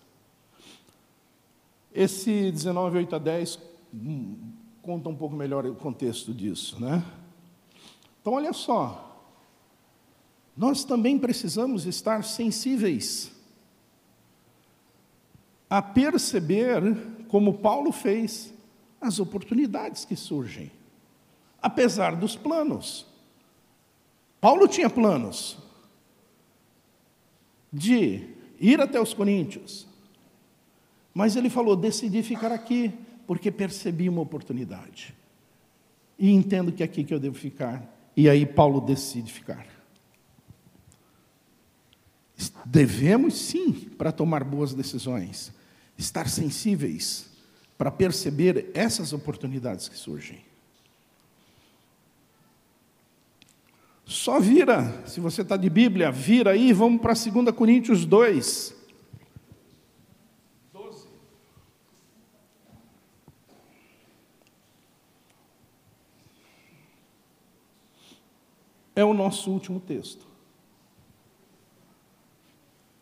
Esse 1.93 2.51
19, 2.51 2.99
8 2.99 3.17
a 3.17 3.19
10 3.19 3.59
hum, 3.93 4.37
conta 4.83 5.09
um 5.09 5.17
pouco 5.17 5.35
melhor 5.35 5.67
o 5.67 5.75
contexto 5.75 6.33
disso, 6.33 6.81
né? 6.81 7.05
Então, 8.21 8.35
olha 8.35 8.53
só, 8.53 9.29
nós 10.57 10.85
também 10.85 11.19
precisamos 11.19 11.87
estar 11.87 12.23
sensíveis 12.23 13.33
a 15.69 15.81
perceber, 15.81 16.83
como 17.29 17.59
Paulo 17.59 17.93
fez, 17.93 18.53
as 19.01 19.19
oportunidades 19.19 20.05
que 20.05 20.17
surgem, 20.17 20.71
apesar 21.63 22.17
dos 22.17 22.37
planos. 22.37 23.07
Paulo 24.41 24.69
tinha 24.69 24.91
planos 24.91 25.59
de 27.73 28.29
ir 28.59 28.81
até 28.81 29.01
os 29.01 29.15
Coríntios, 29.15 29.87
mas 31.15 31.37
ele 31.37 31.51
falou: 31.51 31.77
decidi 31.77 32.23
ficar 32.23 32.53
aqui, 32.53 32.93
porque 33.27 33.51
percebi 33.51 34.09
uma 34.09 34.21
oportunidade. 34.21 35.15
E 36.19 36.31
entendo 36.31 36.73
que 36.73 36.83
é 36.83 36.87
aqui 36.87 37.05
que 37.05 37.15
eu 37.15 37.21
devo 37.21 37.37
ficar. 37.37 37.97
E 38.17 38.29
aí 38.29 38.45
Paulo 38.45 38.81
decide 38.81 39.33
ficar. 39.33 39.67
Devemos 42.65 43.35
sim, 43.35 43.73
para 43.73 44.13
tomar 44.13 44.45
boas 44.45 44.75
decisões, 44.75 45.53
estar 45.97 46.29
sensíveis 46.29 47.31
para 47.79 47.91
perceber 47.91 48.71
essas 48.75 49.13
oportunidades 49.13 49.89
que 49.89 49.97
surgem. 49.97 50.50
Só 54.11 54.41
vira, 54.41 55.05
se 55.07 55.21
você 55.21 55.43
está 55.43 55.57
de 55.57 55.71
Bíblia, 55.71 56.11
vira 56.11 56.51
aí, 56.51 56.73
vamos 56.73 57.01
para 57.01 57.13
2 57.13 57.55
Coríntios 57.55 58.05
2. 58.05 58.81
é 68.97 69.05
o 69.05 69.15
nosso 69.15 69.51
último 69.51 69.79
texto. 69.79 70.27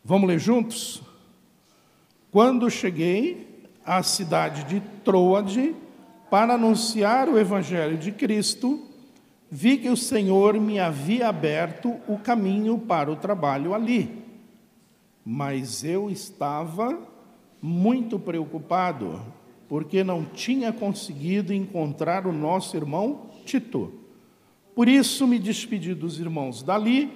Vamos 0.04 0.28
ler 0.28 0.38
juntos? 0.38 1.02
Quando 2.30 2.70
cheguei 2.70 3.66
à 3.84 4.02
cidade 4.02 4.62
de 4.64 4.80
Troade 5.02 5.74
para 6.30 6.54
anunciar 6.54 7.30
o 7.30 7.38
Evangelho 7.38 7.96
de 7.96 8.12
Cristo, 8.12 8.87
vi 9.50 9.78
que 9.78 9.88
o 9.88 9.96
Senhor 9.96 10.58
me 10.60 10.78
havia 10.78 11.28
aberto 11.28 11.96
o 12.06 12.18
caminho 12.18 12.78
para 12.78 13.10
o 13.10 13.16
trabalho 13.16 13.74
ali. 13.74 14.24
Mas 15.24 15.84
eu 15.84 16.10
estava 16.10 16.98
muito 17.60 18.18
preocupado, 18.18 19.20
porque 19.68 20.04
não 20.04 20.24
tinha 20.24 20.72
conseguido 20.72 21.52
encontrar 21.52 22.26
o 22.26 22.32
nosso 22.32 22.76
irmão 22.76 23.30
Tito. 23.44 23.92
Por 24.74 24.88
isso 24.88 25.26
me 25.26 25.38
despedi 25.38 25.94
dos 25.94 26.20
irmãos 26.20 26.62
dali 26.62 27.12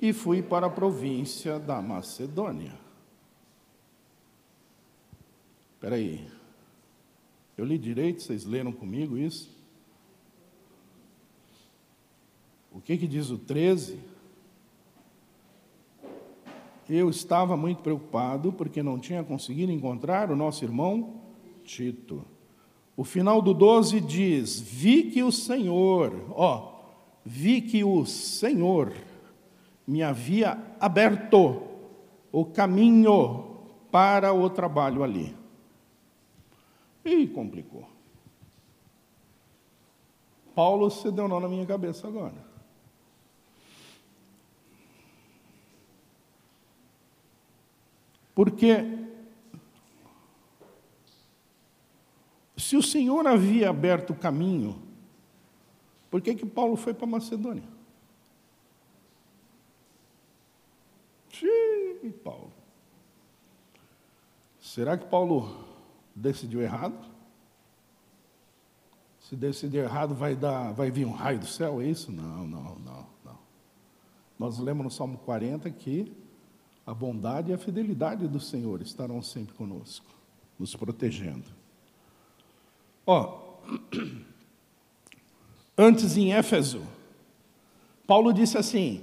e 0.00 0.12
fui 0.12 0.42
para 0.42 0.66
a 0.66 0.70
província 0.70 1.58
da 1.58 1.80
Macedônia. 1.82 2.72
Espera 5.74 5.96
aí. 5.96 6.26
Eu 7.56 7.64
li 7.64 7.78
direito, 7.78 8.22
vocês 8.22 8.44
leram 8.44 8.72
comigo 8.72 9.18
isso? 9.18 9.53
O 12.74 12.80
que, 12.80 12.98
que 12.98 13.06
diz 13.06 13.30
o 13.30 13.38
13? 13.38 14.00
Eu 16.90 17.08
estava 17.08 17.56
muito 17.56 17.82
preocupado 17.82 18.52
porque 18.52 18.82
não 18.82 18.98
tinha 18.98 19.22
conseguido 19.22 19.70
encontrar 19.70 20.30
o 20.30 20.36
nosso 20.36 20.64
irmão 20.64 21.14
Tito. 21.62 22.24
O 22.96 23.04
final 23.04 23.40
do 23.40 23.54
12 23.54 24.00
diz: 24.00 24.60
Vi 24.60 25.04
que 25.04 25.22
o 25.22 25.30
Senhor, 25.30 26.12
ó, 26.32 26.74
vi 27.24 27.62
que 27.62 27.84
o 27.84 28.04
Senhor 28.04 28.92
me 29.86 30.02
havia 30.02 30.58
aberto 30.80 31.62
o 32.32 32.44
caminho 32.44 33.56
para 33.90 34.34
o 34.34 34.50
trabalho 34.50 35.02
ali. 35.02 35.34
E 37.04 37.26
complicou. 37.28 37.86
Paulo 40.54 40.90
se 40.90 41.10
deu 41.10 41.28
nó 41.28 41.40
na 41.40 41.48
minha 41.48 41.66
cabeça 41.66 42.06
agora. 42.06 42.53
Porque 48.34 48.84
se 52.56 52.76
o 52.76 52.82
Senhor 52.82 53.26
havia 53.26 53.70
aberto 53.70 54.10
o 54.10 54.16
caminho 54.16 54.84
por 56.14 56.22
que, 56.22 56.32
que 56.32 56.46
Paulo 56.46 56.76
foi 56.76 56.94
para 56.94 57.08
Macedônia? 57.08 57.64
Xiii, 61.28 62.12
Paulo. 62.22 62.52
Será 64.60 64.96
que 64.96 65.06
Paulo 65.06 65.66
decidiu 66.14 66.62
errado? 66.62 66.94
Se 69.18 69.34
decidir 69.34 69.78
errado, 69.78 70.14
vai, 70.14 70.36
dar, 70.36 70.70
vai 70.70 70.88
vir 70.88 71.04
um 71.04 71.10
raio 71.10 71.40
do 71.40 71.48
céu, 71.48 71.80
é 71.80 71.86
isso? 71.86 72.12
Não, 72.12 72.46
não, 72.46 72.78
não, 72.78 73.06
não. 73.24 73.38
Nós 74.38 74.60
lemos 74.60 74.84
no 74.84 74.90
Salmo 74.92 75.18
40 75.18 75.68
que 75.72 76.12
a 76.86 76.92
bondade 76.92 77.50
e 77.50 77.54
a 77.54 77.58
fidelidade 77.58 78.28
do 78.28 78.40
Senhor 78.40 78.80
estarão 78.82 79.22
sempre 79.22 79.54
conosco, 79.54 80.06
nos 80.58 80.74
protegendo. 80.74 81.50
Ó, 83.06 83.42
Antes 85.76 86.16
em 86.16 86.32
Éfeso, 86.32 86.82
Paulo 88.06 88.32
disse 88.32 88.56
assim: 88.56 89.02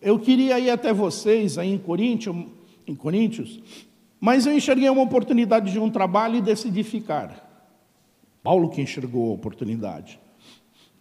Eu 0.00 0.18
queria 0.18 0.58
ir 0.60 0.70
até 0.70 0.92
vocês 0.92 1.58
aí 1.58 1.72
em 1.72 1.78
Coríntios, 1.78 2.36
em 2.86 2.94
Coríntios, 2.94 3.60
mas 4.20 4.46
eu 4.46 4.56
enxerguei 4.56 4.88
uma 4.88 5.02
oportunidade 5.02 5.72
de 5.72 5.80
um 5.80 5.90
trabalho 5.90 6.36
e 6.36 6.40
decidi 6.40 6.84
ficar. 6.84 7.50
Paulo 8.44 8.70
que 8.70 8.80
enxergou 8.80 9.30
a 9.30 9.34
oportunidade. 9.34 10.20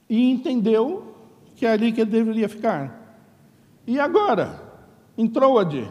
E 0.09 0.29
entendeu 0.31 1.15
que 1.55 1.65
é 1.65 1.71
ali 1.71 1.91
que 1.91 2.01
ele 2.01 2.09
deveria 2.09 2.49
ficar. 2.49 3.15
E 3.85 3.99
agora, 3.99 4.70
em 5.21 5.27
Troade, 5.27 5.87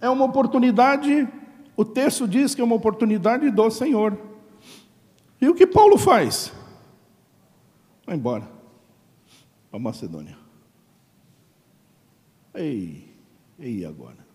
é 0.00 0.10
uma 0.10 0.24
oportunidade, 0.24 1.28
o 1.76 1.84
texto 1.84 2.26
diz 2.26 2.52
que 2.52 2.60
é 2.60 2.64
uma 2.64 2.74
oportunidade 2.74 3.48
do 3.48 3.70
Senhor. 3.70 4.18
E 5.40 5.48
o 5.48 5.54
que 5.54 5.64
Paulo 5.64 5.96
faz? 5.96 6.52
Vai 8.04 8.16
embora. 8.16 8.50
Para 9.70 9.78
Macedônia. 9.78 10.36
Ei, 12.52 13.08
ei 13.56 13.84
agora. 13.84 14.26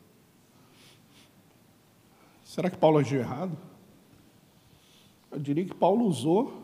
Será 2.45 2.69
que 2.69 2.77
Paulo 2.77 2.99
agiu 2.99 3.19
errado? 3.19 3.57
Eu 5.29 5.39
diria 5.39 5.65
que 5.65 5.75
Paulo 5.75 6.05
usou 6.05 6.63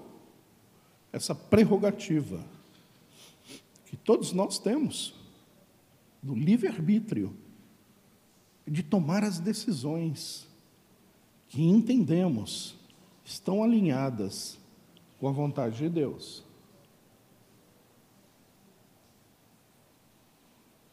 essa 1.11 1.35
prerrogativa 1.35 2.45
que 3.87 3.97
todos 3.97 4.31
nós 4.31 4.57
temos 4.57 5.18
do 6.21 6.35
livre-arbítrio 6.35 7.35
de 8.67 8.83
tomar 8.83 9.23
as 9.23 9.39
decisões 9.39 10.47
que 11.47 11.61
entendemos 11.61 12.75
estão 13.23 13.63
alinhadas 13.63 14.59
com 15.19 15.27
a 15.27 15.31
vontade 15.31 15.77
de 15.77 15.89
Deus. 15.89 16.43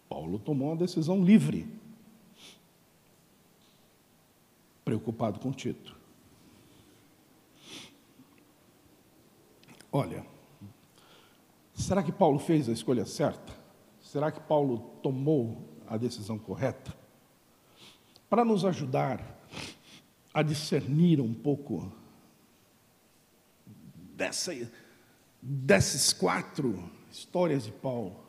Paulo 0.08 0.38
tomou 0.38 0.68
uma 0.68 0.76
decisão 0.76 1.22
livre, 1.22 1.68
preocupado 4.84 5.38
com 5.40 5.52
Tito. 5.52 5.96
Olha, 9.92 10.26
será 11.74 12.02
que 12.02 12.12
Paulo 12.12 12.38
fez 12.38 12.68
a 12.68 12.72
escolha 12.72 13.04
certa? 13.04 13.55
Será 14.06 14.30
que 14.30 14.38
Paulo 14.38 14.78
tomou 15.02 15.80
a 15.84 15.96
decisão 15.96 16.38
correta? 16.38 16.96
Para 18.30 18.44
nos 18.44 18.64
ajudar 18.64 19.20
a 20.32 20.42
discernir 20.42 21.20
um 21.20 21.34
pouco 21.34 21.92
dessa 24.14 24.52
dessas 25.42 26.12
quatro 26.12 26.88
histórias 27.10 27.64
de 27.64 27.72
Paulo, 27.72 28.24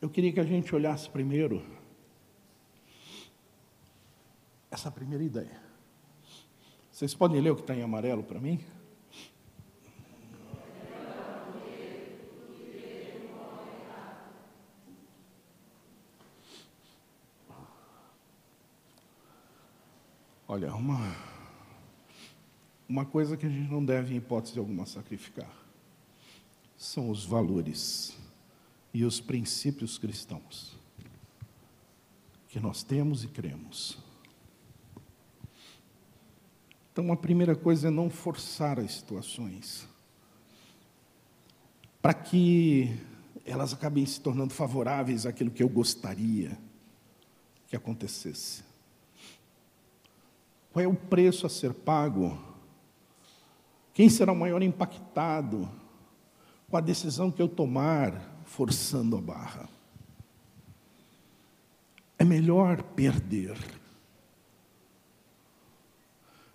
eu 0.00 0.08
queria 0.08 0.32
que 0.32 0.40
a 0.40 0.44
gente 0.44 0.74
olhasse 0.74 1.08
primeiro 1.10 1.62
essa 4.70 4.90
primeira 4.90 5.22
ideia. 5.22 5.62
Vocês 6.90 7.14
podem 7.14 7.42
ler 7.42 7.50
o 7.50 7.56
que 7.56 7.62
está 7.62 7.74
em 7.74 7.82
amarelo 7.82 8.22
para 8.22 8.40
mim? 8.40 8.58
Olha, 20.54 20.72
uma, 20.72 21.16
uma 22.88 23.04
coisa 23.04 23.36
que 23.36 23.44
a 23.44 23.48
gente 23.48 23.68
não 23.68 23.84
deve, 23.84 24.14
em 24.14 24.18
hipótese 24.18 24.56
alguma, 24.56 24.86
sacrificar 24.86 25.50
são 26.76 27.10
os 27.10 27.24
valores 27.24 28.16
e 28.92 29.04
os 29.04 29.20
princípios 29.20 29.98
cristãos 29.98 30.78
que 32.46 32.60
nós 32.60 32.84
temos 32.84 33.24
e 33.24 33.26
cremos. 33.26 33.98
Então, 36.92 37.10
a 37.12 37.16
primeira 37.16 37.56
coisa 37.56 37.88
é 37.88 37.90
não 37.90 38.08
forçar 38.08 38.78
as 38.78 38.92
situações 38.92 39.88
para 42.00 42.14
que 42.14 42.96
elas 43.44 43.72
acabem 43.72 44.06
se 44.06 44.20
tornando 44.20 44.54
favoráveis 44.54 45.26
àquilo 45.26 45.50
que 45.50 45.64
eu 45.64 45.68
gostaria 45.68 46.56
que 47.66 47.74
acontecesse. 47.74 48.73
Qual 50.74 50.82
é 50.82 50.88
o 50.88 50.94
preço 50.96 51.46
a 51.46 51.48
ser 51.48 51.72
pago? 51.72 52.36
Quem 53.92 54.08
será 54.08 54.32
o 54.32 54.36
maior 54.36 54.60
impactado 54.60 55.70
com 56.68 56.76
a 56.76 56.80
decisão 56.80 57.30
que 57.30 57.40
eu 57.40 57.48
tomar 57.48 58.42
forçando 58.44 59.16
a 59.16 59.20
barra? 59.20 59.68
É 62.18 62.24
melhor 62.24 62.82
perder 62.82 63.56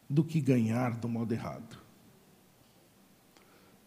do 0.10 0.22
que 0.22 0.42
ganhar 0.42 0.98
do 0.98 1.08
modo 1.08 1.34
errado. 1.34 1.82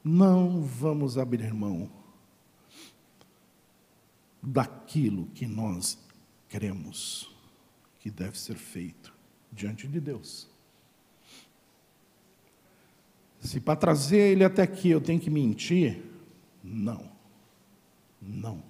Não 0.03 0.63
vamos 0.63 1.19
abrir 1.19 1.53
mão 1.53 1.91
daquilo 4.43 5.27
que 5.35 5.47
nós 5.47 5.99
queremos 6.49 7.31
que 8.01 8.11
deve 8.11 8.39
ser 8.39 8.57
feito 8.57 9.21
diante 9.53 9.87
de 9.87 10.01
Deus. 10.01 10.49
Se 13.41 13.61
para 13.61 13.77
trazer 13.77 14.33
ele 14.33 14.45
até 14.45 14.63
aqui 14.63 14.89
eu 14.91 15.01
tenho 15.01 15.21
que 15.21 15.29
mentir, 15.29 16.03
não. 16.63 17.11
Não. 18.21 18.63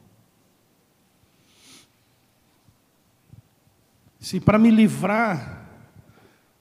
Se 4.19 4.41
para 4.41 4.59
me 4.59 4.71
livrar 4.71 5.69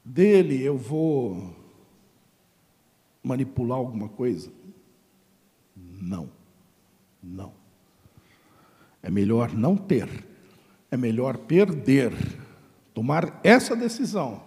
dele 0.04 0.62
eu 0.62 0.78
vou 0.78 1.56
manipular 3.24 3.78
alguma 3.78 4.10
coisa, 4.10 4.52
não. 5.76 6.30
Não. 7.24 7.54
É 9.02 9.10
melhor 9.10 9.54
não 9.54 9.78
ter. 9.78 10.28
É 10.90 10.98
melhor 10.98 11.38
perder 11.38 12.12
tomar 12.94 13.40
essa 13.44 13.76
decisão 13.76 14.44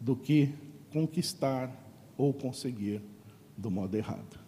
do 0.00 0.16
que 0.16 0.54
conquistar 0.90 1.70
ou 2.16 2.32
conseguir 2.32 3.02
do 3.56 3.70
modo 3.70 3.96
errado. 3.96 4.38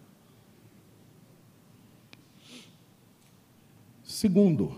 Segundo, 4.03 4.75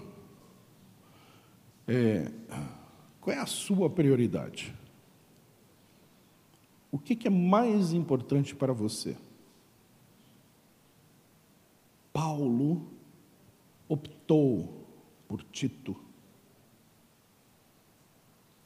é, 1.88 2.32
qual 3.20 3.36
é 3.36 3.40
a 3.40 3.46
sua 3.46 3.90
prioridade? 3.90 4.74
O 6.92 7.00
que, 7.00 7.16
que 7.16 7.28
é 7.28 7.32
mais 7.32 7.94
importante 7.94 8.54
para 8.54 8.74
você? 8.74 9.18
Paulo 12.12 12.92
optou 13.88 14.86
por 15.28 15.42
Tito 15.44 16.11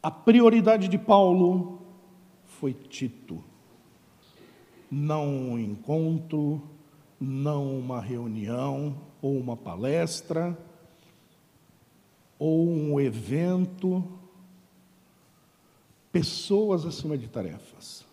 a 0.06 0.12
prioridade 0.12 0.88
de 0.88 1.00
Paulo 1.00 1.82
foi 2.60 2.76
Tito. 2.76 3.44
Não 4.92 5.26
um 5.28 5.58
encontro, 5.58 6.62
não 7.20 7.80
uma 7.80 8.00
reunião 8.00 9.02
ou 9.20 9.36
uma 9.36 9.58
palestra 9.58 10.56
ou 12.38 12.70
um 12.70 13.00
evento. 13.00 14.08
Pessoas 16.12 16.86
acima 16.86 17.18
de 17.18 17.28
tarefas. 17.28 18.06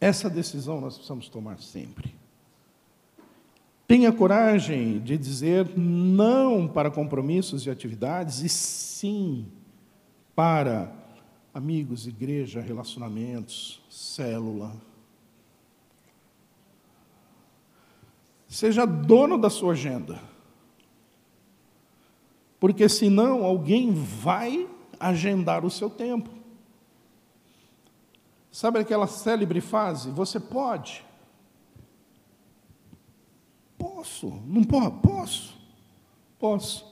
Essa 0.00 0.28
decisão 0.28 0.80
nós 0.80 0.94
precisamos 0.94 1.28
tomar 1.28 1.60
sempre. 1.60 2.12
Tenha 3.86 4.12
coragem 4.12 4.98
de 4.98 5.16
dizer 5.16 5.78
não 5.78 6.66
para 6.66 6.90
compromissos 6.90 7.66
e 7.66 7.70
atividades 7.70 8.40
e 8.40 8.48
sim 8.48 9.46
para 9.46 9.61
amigos, 11.52 12.06
igreja, 12.06 12.60
relacionamentos, 12.60 13.82
célula. 13.88 14.74
Seja 18.48 18.84
dono 18.84 19.38
da 19.38 19.48
sua 19.48 19.72
agenda. 19.72 20.22
Porque 22.60 22.88
senão 22.88 23.44
alguém 23.44 23.92
vai 23.92 24.68
agendar 25.00 25.64
o 25.64 25.70
seu 25.70 25.90
tempo. 25.90 26.30
Sabe 28.50 28.78
aquela 28.78 29.06
célebre 29.06 29.60
frase? 29.60 30.10
Você 30.10 30.38
pode. 30.38 31.04
Posso. 33.78 34.28
Não? 34.46 34.62
Posso. 34.62 35.54
Posso. 36.38 36.91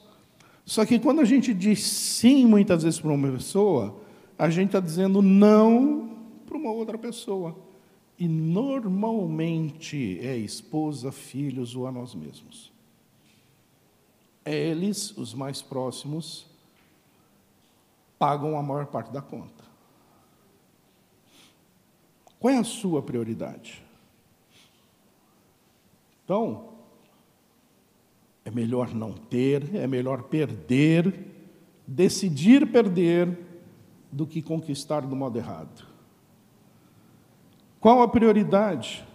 Só 0.70 0.86
que 0.86 1.00
quando 1.00 1.20
a 1.20 1.24
gente 1.24 1.52
diz 1.52 1.82
sim 1.82 2.46
muitas 2.46 2.84
vezes 2.84 3.00
para 3.00 3.10
uma 3.10 3.32
pessoa, 3.32 4.00
a 4.38 4.48
gente 4.48 4.66
está 4.66 4.78
dizendo 4.78 5.20
não 5.20 6.16
para 6.46 6.56
uma 6.56 6.70
outra 6.70 6.96
pessoa. 6.96 7.58
E 8.16 8.28
normalmente 8.28 10.20
é 10.22 10.36
esposa, 10.36 11.10
filhos 11.10 11.74
ou 11.74 11.88
a 11.88 11.90
nós 11.90 12.14
mesmos. 12.14 12.70
Eles, 14.46 15.10
os 15.16 15.34
mais 15.34 15.60
próximos, 15.60 16.46
pagam 18.16 18.56
a 18.56 18.62
maior 18.62 18.86
parte 18.86 19.10
da 19.10 19.20
conta. 19.20 19.64
Qual 22.38 22.54
é 22.54 22.58
a 22.58 22.62
sua 22.62 23.02
prioridade? 23.02 23.82
Então, 26.24 26.69
é 28.45 28.51
melhor 28.51 28.95
não 28.95 29.12
ter, 29.12 29.74
é 29.74 29.86
melhor 29.86 30.24
perder, 30.24 31.26
decidir 31.86 32.70
perder, 32.70 33.51
do 34.12 34.26
que 34.26 34.43
conquistar 34.43 35.01
do 35.03 35.14
modo 35.14 35.38
errado. 35.38 35.86
Qual 37.78 38.03
a 38.03 38.09
prioridade? 38.09 39.07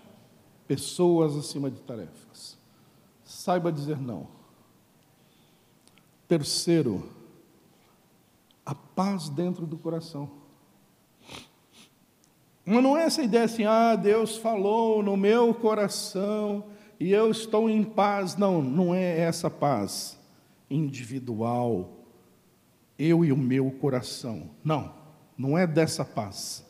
Pessoas 0.67 1.35
acima 1.35 1.69
de 1.69 1.81
tarefas. 1.81 2.57
Saiba 3.23 3.71
dizer 3.71 3.99
não. 3.99 4.27
Terceiro, 6.27 7.09
a 8.65 8.73
paz 8.73 9.29
dentro 9.29 9.67
do 9.67 9.77
coração. 9.77 10.31
Mas 12.65 12.81
não 12.81 12.97
é 12.97 13.03
essa 13.03 13.21
ideia 13.21 13.43
assim, 13.43 13.65
ah, 13.65 13.95
Deus 13.95 14.37
falou 14.37 15.03
no 15.03 15.15
meu 15.15 15.53
coração 15.53 16.63
e 16.99 17.11
eu 17.11 17.29
estou 17.29 17.69
em 17.69 17.83
paz. 17.83 18.35
Não, 18.35 18.61
não 18.61 18.93
é 18.93 19.19
essa 19.19 19.49
paz 19.49 20.17
individual, 20.69 21.91
eu 22.97 23.23
e 23.23 23.31
o 23.31 23.37
meu 23.37 23.69
coração. 23.71 24.49
Não, 24.63 24.93
não 25.37 25.57
é 25.57 25.67
dessa 25.67 26.03
paz. 26.03 26.65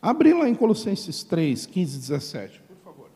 Abre 0.00 0.34
lá 0.34 0.48
em 0.48 0.54
Colossenses 0.54 1.22
3, 1.22 1.66
15 1.66 1.96
e 1.96 2.00
17, 2.00 2.60
por 2.60 2.76
favor. 2.78 3.10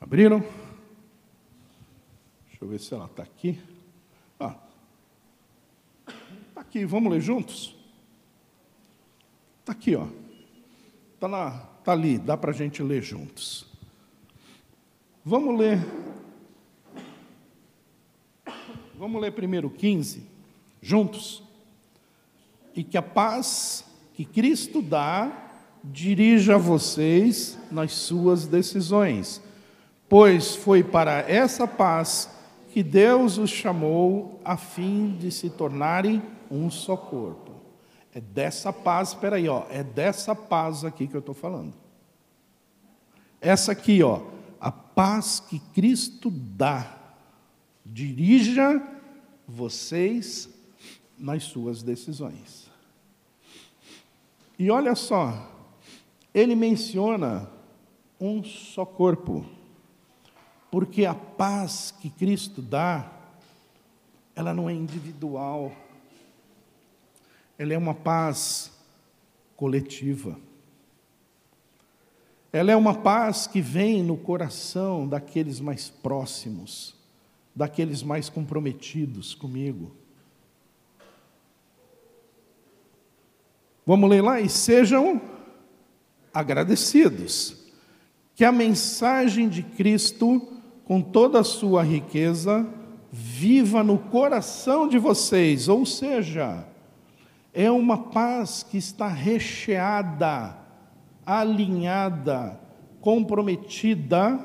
Abriram? 0.00 0.40
Deixa 2.48 2.64
eu 2.64 2.68
ver 2.68 2.80
se 2.80 2.92
ela 2.92 3.04
está 3.04 3.22
aqui. 3.22 3.77
Está 4.40 6.60
aqui, 6.60 6.84
vamos 6.84 7.12
ler 7.12 7.20
juntos? 7.20 7.76
Está 9.60 9.72
aqui, 9.72 9.94
ó. 9.94 10.06
Está 11.14 11.26
lá, 11.26 11.70
está 11.78 11.92
ali, 11.92 12.18
dá 12.18 12.36
para 12.36 12.50
a 12.50 12.54
gente 12.54 12.82
ler 12.82 13.02
juntos. 13.02 13.66
Vamos 15.24 15.58
ler 15.58 15.78
Vamos 18.98 19.22
ler 19.22 19.30
primeiro 19.30 19.70
15, 19.70 20.24
juntos. 20.82 21.40
E 22.74 22.82
que 22.82 22.98
a 22.98 23.02
paz 23.02 23.84
que 24.12 24.24
Cristo 24.24 24.82
dá 24.82 25.30
dirija 25.84 26.58
vocês 26.58 27.56
nas 27.70 27.92
suas 27.92 28.48
decisões, 28.48 29.40
pois 30.08 30.56
foi 30.56 30.82
para 30.82 31.20
essa 31.30 31.64
paz 31.64 32.28
que 32.78 32.82
Deus 32.84 33.38
os 33.38 33.50
chamou 33.50 34.40
a 34.44 34.56
fim 34.56 35.16
de 35.16 35.32
se 35.32 35.50
tornarem 35.50 36.22
um 36.48 36.70
só 36.70 36.96
corpo. 36.96 37.50
É 38.14 38.20
dessa 38.20 38.72
paz, 38.72 39.08
espera 39.08 39.34
aí, 39.34 39.48
ó, 39.48 39.64
é 39.68 39.82
dessa 39.82 40.32
paz 40.32 40.84
aqui 40.84 41.08
que 41.08 41.16
eu 41.16 41.18
estou 41.18 41.34
falando. 41.34 41.74
Essa 43.40 43.72
aqui, 43.72 44.00
ó, 44.00 44.22
a 44.60 44.70
paz 44.70 45.40
que 45.40 45.58
Cristo 45.58 46.30
dá, 46.30 46.96
dirija 47.84 48.80
vocês 49.44 50.48
nas 51.18 51.42
suas 51.42 51.82
decisões. 51.82 52.70
E 54.56 54.70
olha 54.70 54.94
só, 54.94 55.50
ele 56.32 56.54
menciona 56.54 57.50
um 58.20 58.44
só 58.44 58.86
corpo, 58.86 59.44
porque 60.70 61.04
a 61.04 61.14
paz 61.14 61.94
que 62.00 62.10
Cristo 62.10 62.60
dá, 62.60 63.10
ela 64.34 64.52
não 64.52 64.68
é 64.68 64.72
individual, 64.72 65.72
ela 67.58 67.72
é 67.72 67.78
uma 67.78 67.94
paz 67.94 68.70
coletiva. 69.56 70.38
Ela 72.52 72.72
é 72.72 72.76
uma 72.76 72.94
paz 72.94 73.46
que 73.46 73.60
vem 73.60 74.02
no 74.02 74.16
coração 74.16 75.06
daqueles 75.06 75.60
mais 75.60 75.90
próximos, 75.90 76.94
daqueles 77.54 78.02
mais 78.02 78.28
comprometidos 78.28 79.34
comigo. 79.34 79.92
Vamos 83.84 84.08
ler 84.08 84.22
lá? 84.22 84.40
E 84.40 84.48
sejam 84.48 85.20
agradecidos, 86.32 87.56
que 88.34 88.44
a 88.44 88.52
mensagem 88.52 89.48
de 89.48 89.62
Cristo, 89.62 90.46
com 90.88 91.02
toda 91.02 91.40
a 91.40 91.44
sua 91.44 91.82
riqueza, 91.82 92.66
viva 93.12 93.84
no 93.84 93.98
coração 93.98 94.88
de 94.88 94.98
vocês, 94.98 95.68
ou 95.68 95.84
seja, 95.84 96.66
é 97.52 97.70
uma 97.70 97.98
paz 98.04 98.62
que 98.62 98.78
está 98.78 99.06
recheada, 99.06 100.56
alinhada, 101.26 102.58
comprometida 103.02 104.40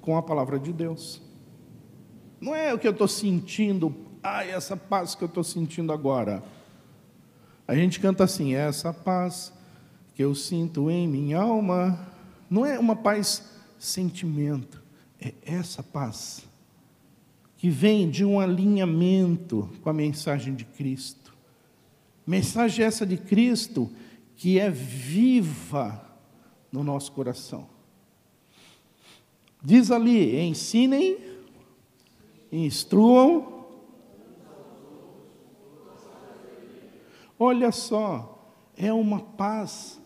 com 0.00 0.16
a 0.16 0.22
palavra 0.22 0.58
de 0.58 0.72
Deus. 0.72 1.20
Não 2.40 2.54
é 2.54 2.72
o 2.72 2.78
que 2.78 2.88
eu 2.88 2.92
estou 2.92 3.08
sentindo, 3.08 3.94
ai, 4.22 4.50
essa 4.52 4.78
paz 4.78 5.14
que 5.14 5.24
eu 5.24 5.28
estou 5.28 5.44
sentindo 5.44 5.92
agora. 5.92 6.42
A 7.68 7.74
gente 7.74 8.00
canta 8.00 8.24
assim, 8.24 8.54
essa 8.54 8.94
paz 8.94 9.52
que 10.14 10.24
eu 10.24 10.34
sinto 10.34 10.90
em 10.90 11.06
minha 11.06 11.38
alma, 11.38 11.98
não 12.48 12.64
é 12.64 12.78
uma 12.78 12.96
paz 12.96 13.44
sentimento, 13.78 14.85
é 15.20 15.34
essa 15.44 15.82
paz 15.82 16.46
que 17.56 17.70
vem 17.70 18.10
de 18.10 18.24
um 18.24 18.38
alinhamento 18.38 19.70
com 19.82 19.88
a 19.88 19.92
mensagem 19.92 20.54
de 20.54 20.64
Cristo. 20.64 21.34
Mensagem 22.26 22.84
essa 22.84 23.06
de 23.06 23.16
Cristo 23.16 23.90
que 24.36 24.58
é 24.58 24.70
viva 24.70 26.04
no 26.70 26.84
nosso 26.84 27.12
coração. 27.12 27.66
Diz 29.62 29.90
ali: 29.90 30.38
ensinem, 30.38 31.18
instruam. 32.52 33.54
Olha 37.38 37.70
só, 37.70 38.50
é 38.76 38.92
uma 38.92 39.20
paz 39.20 40.00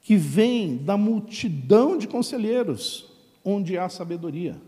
que 0.00 0.16
vem 0.16 0.76
da 0.76 0.96
multidão 0.96 1.96
de 1.96 2.08
conselheiros, 2.08 3.09
onde 3.44 3.78
há 3.78 3.88
sabedoria. 3.88 4.60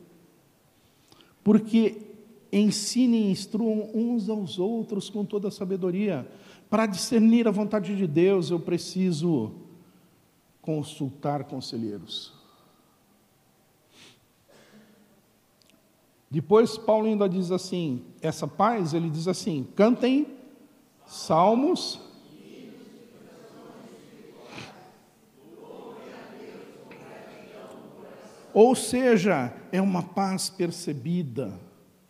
Porque 1.45 2.13
ensinem 2.53 3.29
e 3.29 3.31
instruam 3.31 3.91
uns 3.95 4.29
aos 4.29 4.59
outros 4.59 5.09
com 5.09 5.25
toda 5.25 5.49
a 5.49 5.51
sabedoria. 5.51 6.31
Para 6.69 6.87
discernir 6.87 7.49
a 7.49 7.51
vontade 7.51 7.97
de 7.97 8.07
Deus, 8.07 8.51
eu 8.51 8.61
preciso 8.61 9.53
consultar 10.61 11.45
conselheiros. 11.45 12.33
Depois, 16.31 16.79
Paulo 16.79 17.07
ainda 17.07 17.29
diz 17.29 17.51
assim: 17.51 18.03
essa 18.23 18.47
paz, 18.47 18.95
ele 18.95 19.11
diz 19.11 19.29
assim: 19.29 19.67
cantem 19.75 20.27
salmos 21.05 22.01
Ou 28.55 28.75
seja, 28.75 29.55
é 29.71 29.81
uma 29.81 30.03
paz 30.03 30.51
percebida 30.51 31.59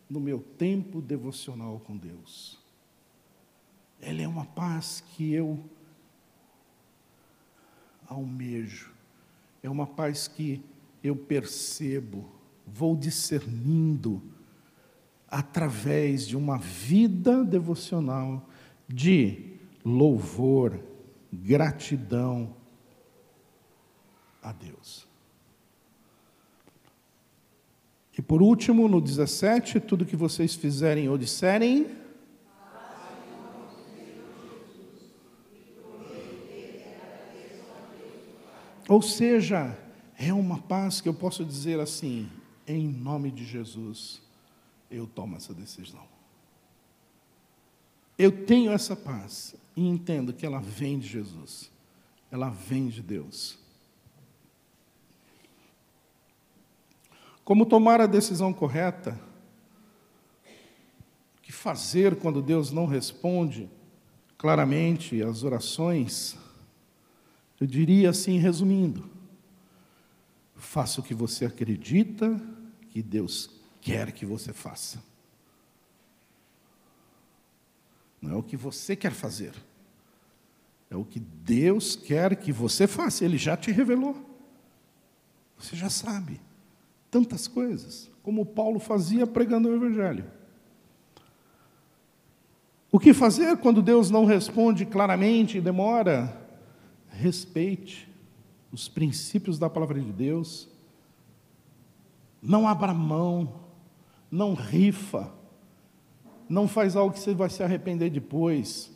no 0.09 0.19
meu 0.19 0.39
tempo 0.39 1.01
devocional 1.01 1.79
com 1.79 1.97
Deus. 1.97 2.59
Ela 4.01 4.21
é 4.21 4.27
uma 4.27 4.45
paz 4.45 5.01
que 5.15 5.33
eu 5.33 5.63
almejo. 8.07 8.91
É 9.61 9.69
uma 9.69 9.87
paz 9.87 10.27
que 10.27 10.61
eu 11.01 11.15
percebo, 11.15 12.29
vou 12.65 12.95
discernindo 12.95 14.21
através 15.27 16.27
de 16.27 16.37
uma 16.37 16.57
vida 16.57 17.43
devocional 17.43 18.47
de 18.87 19.57
louvor, 19.83 20.79
gratidão 21.31 22.55
a 24.41 24.51
Deus. 24.51 25.12
E 28.17 28.21
por 28.21 28.41
último, 28.41 28.87
no 28.87 29.01
17, 29.01 29.79
tudo 29.79 30.05
que 30.05 30.15
vocês 30.15 30.53
fizerem 30.53 31.09
ou 31.09 31.17
disserem. 31.17 31.87
Ou 38.87 39.01
seja, 39.01 39.77
é 40.17 40.31
uma 40.31 40.59
paz 40.59 41.01
que 41.01 41.09
eu 41.09 41.13
posso 41.13 41.43
dizer 41.43 41.79
assim, 41.79 42.29
em 42.67 42.87
nome 42.87 43.31
de 43.31 43.45
Jesus, 43.45 44.21
eu 44.91 45.07
tomo 45.07 45.35
essa 45.35 45.53
decisão. 45.53 46.05
Eu 48.17 48.45
tenho 48.45 48.71
essa 48.71 48.95
paz 48.95 49.55
e 49.75 49.87
entendo 49.87 50.33
que 50.33 50.45
ela 50.45 50.59
vem 50.59 50.99
de 50.99 51.07
Jesus, 51.07 51.71
ela 52.29 52.49
vem 52.49 52.89
de 52.89 53.01
Deus. 53.01 53.57
Como 57.43 57.65
tomar 57.65 57.99
a 57.99 58.05
decisão 58.05 58.53
correta? 58.53 59.19
O 61.37 61.41
que 61.41 61.51
fazer 61.51 62.15
quando 62.15 62.41
Deus 62.41 62.71
não 62.71 62.85
responde 62.85 63.69
claramente 64.37 65.21
às 65.21 65.43
orações? 65.43 66.37
Eu 67.59 67.67
diria 67.67 68.09
assim, 68.11 68.37
resumindo: 68.37 69.09
faça 70.55 71.01
o 71.01 71.03
que 71.03 71.13
você 71.13 71.45
acredita 71.45 72.39
que 72.89 73.01
Deus 73.01 73.49
quer 73.81 74.13
que 74.13 74.25
você 74.25 74.53
faça. 74.53 75.03
Não 78.21 78.31
é 78.31 78.35
o 78.35 78.43
que 78.43 78.55
você 78.55 78.95
quer 78.95 79.11
fazer. 79.11 79.53
É 80.89 80.95
o 80.95 81.03
que 81.03 81.19
Deus 81.19 81.97
quer 81.97 82.37
que 82.37 82.53
você 82.53 82.87
faça. 82.87 83.25
Ele 83.25 83.37
já 83.37 83.57
te 83.57 83.69
revelou. 83.69 84.15
Você 85.57 85.75
já 85.75 85.89
sabe 85.89 86.39
tantas 87.13 87.47
coisas, 87.47 88.09
como 88.23 88.43
Paulo 88.43 88.79
fazia 88.79 89.27
pregando 89.27 89.69
o 89.69 89.75
Evangelho. 89.75 90.25
O 92.91 92.99
que 92.99 93.13
fazer 93.13 93.55
quando 93.57 93.83
Deus 93.83 94.09
não 94.09 94.25
responde 94.25 94.83
claramente 94.83 95.59
e 95.59 95.61
demora? 95.61 96.41
Respeite 97.09 98.11
os 98.71 98.89
princípios 98.89 99.59
da 99.59 99.69
palavra 99.69 100.01
de 100.01 100.11
Deus. 100.11 100.67
Não 102.41 102.67
abra 102.67 102.95
mão, 102.95 103.61
não 104.31 104.55
rifa, 104.55 105.31
não 106.49 106.67
faz 106.67 106.95
algo 106.95 107.13
que 107.13 107.19
você 107.19 107.35
vai 107.35 107.49
se 107.51 107.61
arrepender 107.61 108.09
depois, 108.09 108.91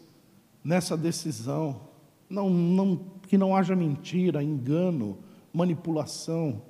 nessa 0.63 0.97
decisão. 0.97 1.81
Não, 2.27 2.49
não, 2.49 2.97
que 3.27 3.37
não 3.37 3.55
haja 3.55 3.75
mentira, 3.75 4.43
engano, 4.43 5.19
manipulação. 5.53 6.63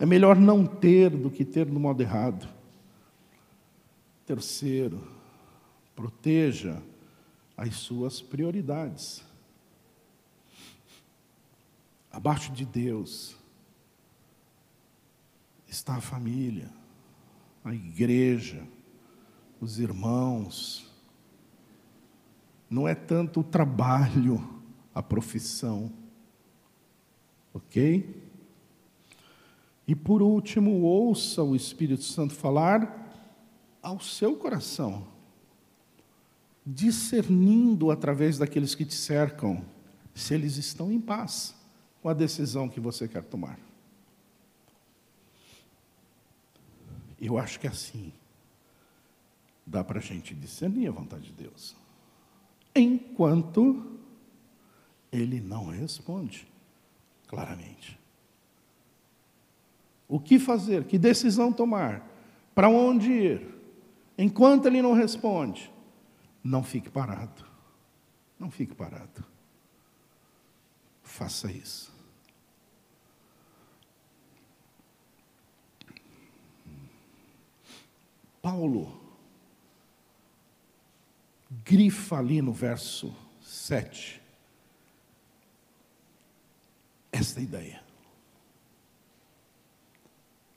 É 0.00 0.06
melhor 0.06 0.36
não 0.36 0.64
ter 0.64 1.10
do 1.10 1.30
que 1.30 1.44
ter 1.44 1.66
no 1.66 1.78
modo 1.78 2.00
errado. 2.02 2.48
Terceiro, 4.24 5.06
proteja 5.94 6.82
as 7.54 7.76
suas 7.76 8.22
prioridades. 8.22 9.22
Abaixo 12.10 12.50
de 12.50 12.64
Deus 12.64 13.36
está 15.68 15.96
a 15.96 16.00
família, 16.00 16.70
a 17.62 17.74
igreja, 17.74 18.66
os 19.60 19.78
irmãos, 19.78 20.90
não 22.70 22.88
é 22.88 22.94
tanto 22.94 23.40
o 23.40 23.44
trabalho, 23.44 24.62
a 24.94 25.02
profissão, 25.02 25.92
ok? 27.52 28.29
E 29.90 29.94
por 29.96 30.22
último, 30.22 30.82
ouça 30.82 31.42
o 31.42 31.56
Espírito 31.56 32.04
Santo 32.04 32.32
falar 32.32 33.12
ao 33.82 33.98
seu 33.98 34.36
coração, 34.36 35.04
discernindo 36.64 37.90
através 37.90 38.38
daqueles 38.38 38.76
que 38.76 38.84
te 38.84 38.94
cercam, 38.94 39.64
se 40.14 40.32
eles 40.32 40.56
estão 40.58 40.92
em 40.92 41.00
paz 41.00 41.56
com 42.00 42.08
a 42.08 42.14
decisão 42.14 42.68
que 42.68 42.78
você 42.78 43.08
quer 43.08 43.24
tomar. 43.24 43.58
Eu 47.20 47.36
acho 47.36 47.58
que 47.58 47.66
assim 47.66 48.12
dá 49.66 49.82
para 49.82 49.98
a 49.98 50.02
gente 50.02 50.36
discernir 50.36 50.86
a 50.86 50.92
vontade 50.92 51.24
de 51.24 51.32
Deus. 51.32 51.74
Enquanto 52.76 53.98
ele 55.10 55.40
não 55.40 55.66
responde 55.66 56.46
claramente. 57.26 57.99
O 60.10 60.18
que 60.18 60.40
fazer? 60.40 60.84
Que 60.86 60.98
decisão 60.98 61.52
tomar? 61.52 62.04
Para 62.52 62.68
onde 62.68 63.12
ir? 63.12 63.54
Enquanto 64.18 64.66
ele 64.66 64.82
não 64.82 64.92
responde, 64.92 65.72
não 66.42 66.64
fique 66.64 66.90
parado. 66.90 67.46
Não 68.36 68.50
fique 68.50 68.74
parado. 68.74 69.24
Faça 71.00 71.50
isso. 71.52 71.94
Paulo 78.42 78.98
grifa 81.64 82.18
ali 82.18 82.42
no 82.42 82.52
verso 82.52 83.14
7 83.42 84.20
esta 87.12 87.40
ideia. 87.40 87.89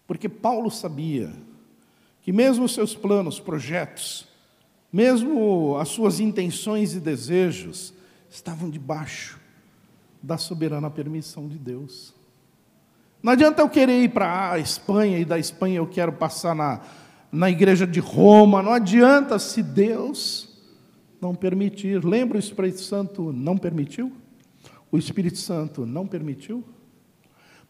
Porque 0.08 0.28
Paulo 0.28 0.70
sabia 0.70 1.32
que, 2.22 2.32
mesmo 2.32 2.66
os 2.66 2.74
seus 2.74 2.96
planos, 2.96 3.40
projetos, 3.40 4.28
mesmo 4.92 5.78
as 5.78 5.90
suas 5.90 6.20
intenções 6.20 6.94
e 6.94 7.00
desejos, 7.00 7.94
estavam 8.30 8.70
debaixo 8.70 9.40
da 10.22 10.38
soberana 10.38 10.90
permissão 10.90 11.48
de 11.48 11.58
Deus. 11.58 12.14
Não 13.22 13.32
adianta 13.34 13.62
eu 13.62 13.70
querer 13.70 14.04
ir 14.04 14.10
para 14.10 14.52
a 14.52 14.60
Espanha 14.60 15.18
e 15.18 15.26
da 15.26 15.40
Espanha 15.40 15.78
eu 15.78 15.88
quero 15.88 16.14
passar 16.14 16.54
na, 16.56 16.82
na 17.32 17.50
igreja 17.50 17.88
de 17.88 18.00
Roma, 18.00 18.62
não 18.62 18.74
adianta 18.74 19.40
se 19.40 19.64
Deus 19.64 20.50
não 21.22 21.34
permitir. 21.34 22.04
Lembra 22.04 22.38
o 22.38 22.40
Espírito 22.40 22.82
Santo 22.82 23.32
não 23.32 23.58
permitiu? 23.58 24.12
O 24.92 24.98
Espírito 24.98 25.38
Santo 25.38 25.86
não 25.86 26.06
permitiu? 26.06 26.64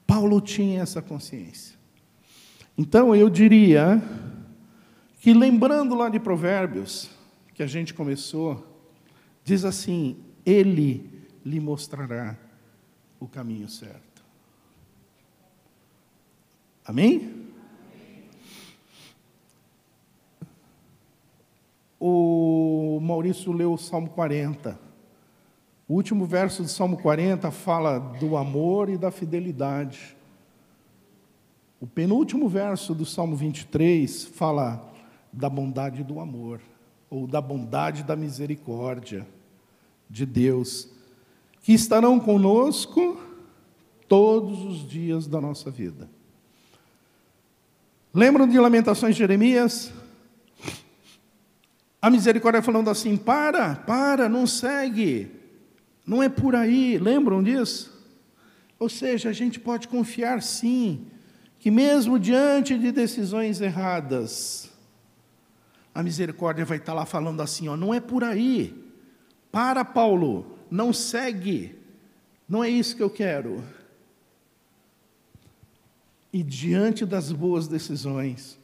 Paulo 0.06 0.42
tinha 0.42 0.82
essa 0.82 1.02
consciência. 1.02 1.78
Então 2.78 3.16
eu 3.16 3.30
diria 3.30 4.02
que 5.20 5.34
lembrando 5.34 5.96
lá 5.96 6.10
de 6.10 6.20
Provérbios, 6.20 7.10
que 7.54 7.62
a 7.62 7.68
gente 7.68 7.94
começou, 7.94 8.66
diz 9.44 9.64
assim: 9.64 10.18
Ele 10.46 11.10
lhe 11.46 11.60
mostrará 11.60 12.38
o 13.20 13.28
caminho 13.28 13.70
certo. 13.70 14.24
Amém? 16.86 17.44
O 22.00 23.00
Maurício 23.02 23.54
leu 23.54 23.74
o 23.74 23.78
Salmo 23.78 24.10
40. 24.10 24.78
O 25.88 25.94
último 25.94 26.26
verso 26.26 26.64
do 26.64 26.68
Salmo 26.68 26.98
40 26.98 27.50
fala 27.52 27.98
do 28.00 28.36
amor 28.36 28.90
e 28.90 28.98
da 28.98 29.10
fidelidade. 29.10 30.18
O 31.84 31.88
penúltimo 31.88 32.48
verso 32.48 32.96
do 32.96 33.06
Salmo 33.06 33.36
23 33.36 34.24
fala 34.24 34.90
da 35.34 35.50
bondade 35.50 36.02
do 36.02 36.22
amor, 36.22 36.62
ou 37.10 37.28
da 37.28 37.42
bondade 37.42 38.04
da 38.04 38.16
misericórdia 38.16 39.28
de 40.10 40.26
Deus, 40.26 40.88
que 41.62 41.74
estarão 41.74 42.22
conosco 42.22 43.22
todos 44.08 44.64
os 44.64 44.88
dias 44.88 45.28
da 45.28 45.42
nossa 45.42 45.70
vida. 45.70 46.10
Lembram 48.14 48.48
de 48.48 48.58
Lamentações 48.58 49.14
de 49.16 49.20
Jeremias? 49.20 49.92
A 52.02 52.10
misericórdia 52.10 52.62
falando 52.62 52.90
assim: 52.90 53.18
para, 53.18 53.76
para, 53.76 54.30
não 54.30 54.48
segue, 54.48 55.30
não 56.08 56.24
é 56.24 56.30
por 56.30 56.56
aí. 56.56 56.98
Lembram 56.98 57.44
disso? 57.44 57.92
Ou 58.80 58.88
seja, 58.88 59.28
a 59.28 59.34
gente 59.34 59.60
pode 59.60 59.90
confiar 59.90 60.42
sim 60.42 61.08
que, 61.64 61.72
mesmo 61.72 62.20
diante 62.20 62.78
de 62.78 62.92
decisões 62.92 63.62
erradas, 63.62 64.70
a 65.96 66.04
misericórdia 66.04 66.66
vai 66.66 66.76
estar 66.76 66.94
lá 66.94 67.06
falando 67.06 67.42
assim: 67.42 67.70
ó, 67.70 67.78
não 67.78 67.94
é 67.94 68.02
por 68.02 68.22
aí. 68.22 68.92
Para, 69.50 69.86
Paulo, 69.86 70.58
não 70.70 70.92
segue. 70.92 71.80
Não 72.50 72.62
é 72.62 72.70
isso 72.70 72.98
que 72.98 73.02
eu 73.02 73.10
quero. 73.10 73.64
E 76.34 76.44
diante 76.44 77.06
das 77.06 77.32
boas 77.32 77.66
decisões, 77.66 78.60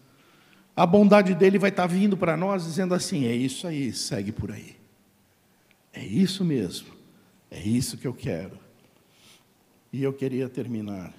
a 0.75 0.85
bondade 0.85 1.33
dele 1.33 1.57
vai 1.57 1.69
estar 1.69 1.87
vindo 1.87 2.17
para 2.17 2.35
nós 2.35 2.65
dizendo 2.65 2.93
assim: 2.93 3.27
é 3.27 3.33
isso 3.33 3.65
aí, 3.65 3.93
segue 3.93 4.33
por 4.33 4.51
aí. 4.51 4.75
É 5.93 6.03
isso 6.03 6.43
mesmo. 6.43 6.89
É 7.49 7.61
isso 7.61 7.97
que 7.97 8.05
eu 8.05 8.13
quero. 8.13 8.59
E 9.93 10.03
eu 10.03 10.11
queria 10.11 10.49
terminar 10.49 11.13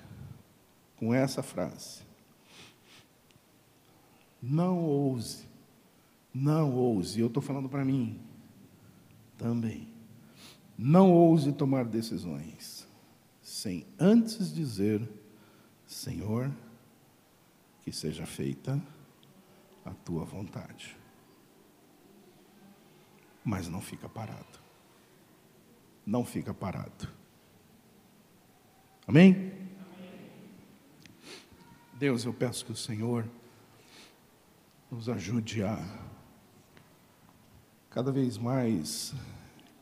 com 1.00 1.14
essa 1.14 1.42
frase. 1.42 2.02
Não 4.40 4.78
ouse, 4.84 5.46
não 6.32 6.74
ouse, 6.74 7.18
eu 7.18 7.26
estou 7.26 7.42
falando 7.42 7.70
para 7.70 7.84
mim 7.84 8.20
também. 9.38 9.88
Não 10.76 11.10
ouse 11.10 11.52
tomar 11.52 11.86
decisões 11.86 12.86
sem 13.42 13.86
antes 13.98 14.54
dizer, 14.54 15.06
Senhor, 15.86 16.50
que 17.82 17.90
seja 17.90 18.26
feita 18.26 18.80
a 19.84 19.90
tua 19.90 20.24
vontade. 20.24 20.96
Mas 23.42 23.68
não 23.68 23.80
fica 23.80 24.08
parado. 24.08 24.60
Não 26.06 26.24
fica 26.24 26.52
parado. 26.52 27.08
Amém? 29.06 29.69
Deus, 32.00 32.24
eu 32.24 32.32
peço 32.32 32.64
que 32.64 32.72
o 32.72 32.76
Senhor 32.76 33.28
nos 34.90 35.06
ajude 35.10 35.62
a 35.62 35.78
cada 37.90 38.10
vez 38.10 38.38
mais 38.38 39.12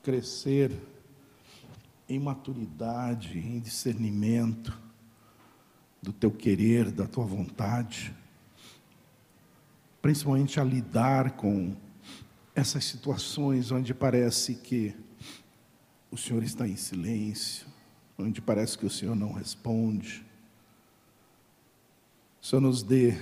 crescer 0.02 0.76
em 2.08 2.18
maturidade, 2.18 3.38
em 3.38 3.60
discernimento 3.60 4.76
do 6.02 6.12
teu 6.12 6.32
querer, 6.32 6.90
da 6.90 7.06
tua 7.06 7.24
vontade, 7.24 8.12
principalmente 10.02 10.58
a 10.58 10.64
lidar 10.64 11.36
com 11.36 11.76
essas 12.52 12.84
situações 12.84 13.70
onde 13.70 13.94
parece 13.94 14.56
que 14.56 14.92
o 16.10 16.16
Senhor 16.16 16.42
está 16.42 16.66
em 16.66 16.74
silêncio, 16.74 17.68
onde 18.18 18.42
parece 18.42 18.76
que 18.76 18.86
o 18.86 18.90
Senhor 18.90 19.14
não 19.14 19.32
responde 19.32 20.26
Senhor 22.48 22.62
nos 22.62 22.82
dê 22.82 23.14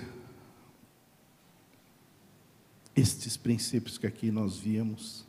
estes 2.94 3.36
princípios 3.36 3.98
que 3.98 4.06
aqui 4.06 4.30
nós 4.30 4.56
vimos, 4.56 5.26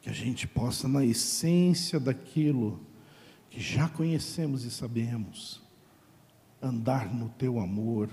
que 0.00 0.08
a 0.08 0.12
gente 0.14 0.48
possa, 0.48 0.88
na 0.88 1.04
essência 1.04 2.00
daquilo 2.00 2.80
que 3.50 3.60
já 3.60 3.90
conhecemos 3.90 4.64
e 4.64 4.70
sabemos, 4.70 5.60
andar 6.62 7.14
no 7.14 7.28
teu 7.28 7.60
amor, 7.60 8.08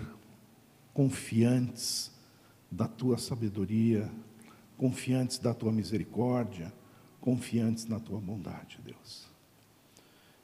confiantes 0.93 2.11
da 2.69 2.85
tua 2.85 3.17
sabedoria, 3.17 4.11
confiantes 4.75 5.39
da 5.39 5.53
tua 5.53 5.71
misericórdia, 5.71 6.73
confiantes 7.21 7.85
na 7.85 7.97
tua 7.97 8.19
bondade, 8.19 8.77
Deus. 8.83 9.25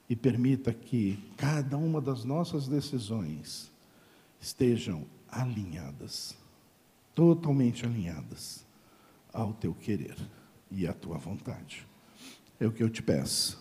E 0.08 0.16
permita 0.16 0.72
que 0.72 1.22
cada 1.36 1.76
uma 1.76 2.00
das 2.00 2.24
nossas 2.24 2.66
decisões, 2.66 3.70
estejam 4.40 5.06
alinhadas, 5.28 6.36
totalmente 7.14 7.84
alinhadas 7.84 8.66
ao 9.32 9.52
teu 9.52 9.74
querer 9.74 10.16
e 10.70 10.86
à 10.86 10.92
tua 10.92 11.18
vontade. 11.18 11.86
É 12.58 12.66
o 12.66 12.72
que 12.72 12.82
eu 12.82 12.90
te 12.90 13.02
peço, 13.02 13.58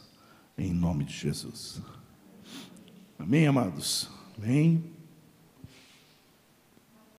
em 0.57 0.73
nome 0.73 1.03
de 1.03 1.13
Jesus. 1.13 1.81
Amém, 3.19 3.47
amados? 3.47 4.09
Amém. 4.37 4.96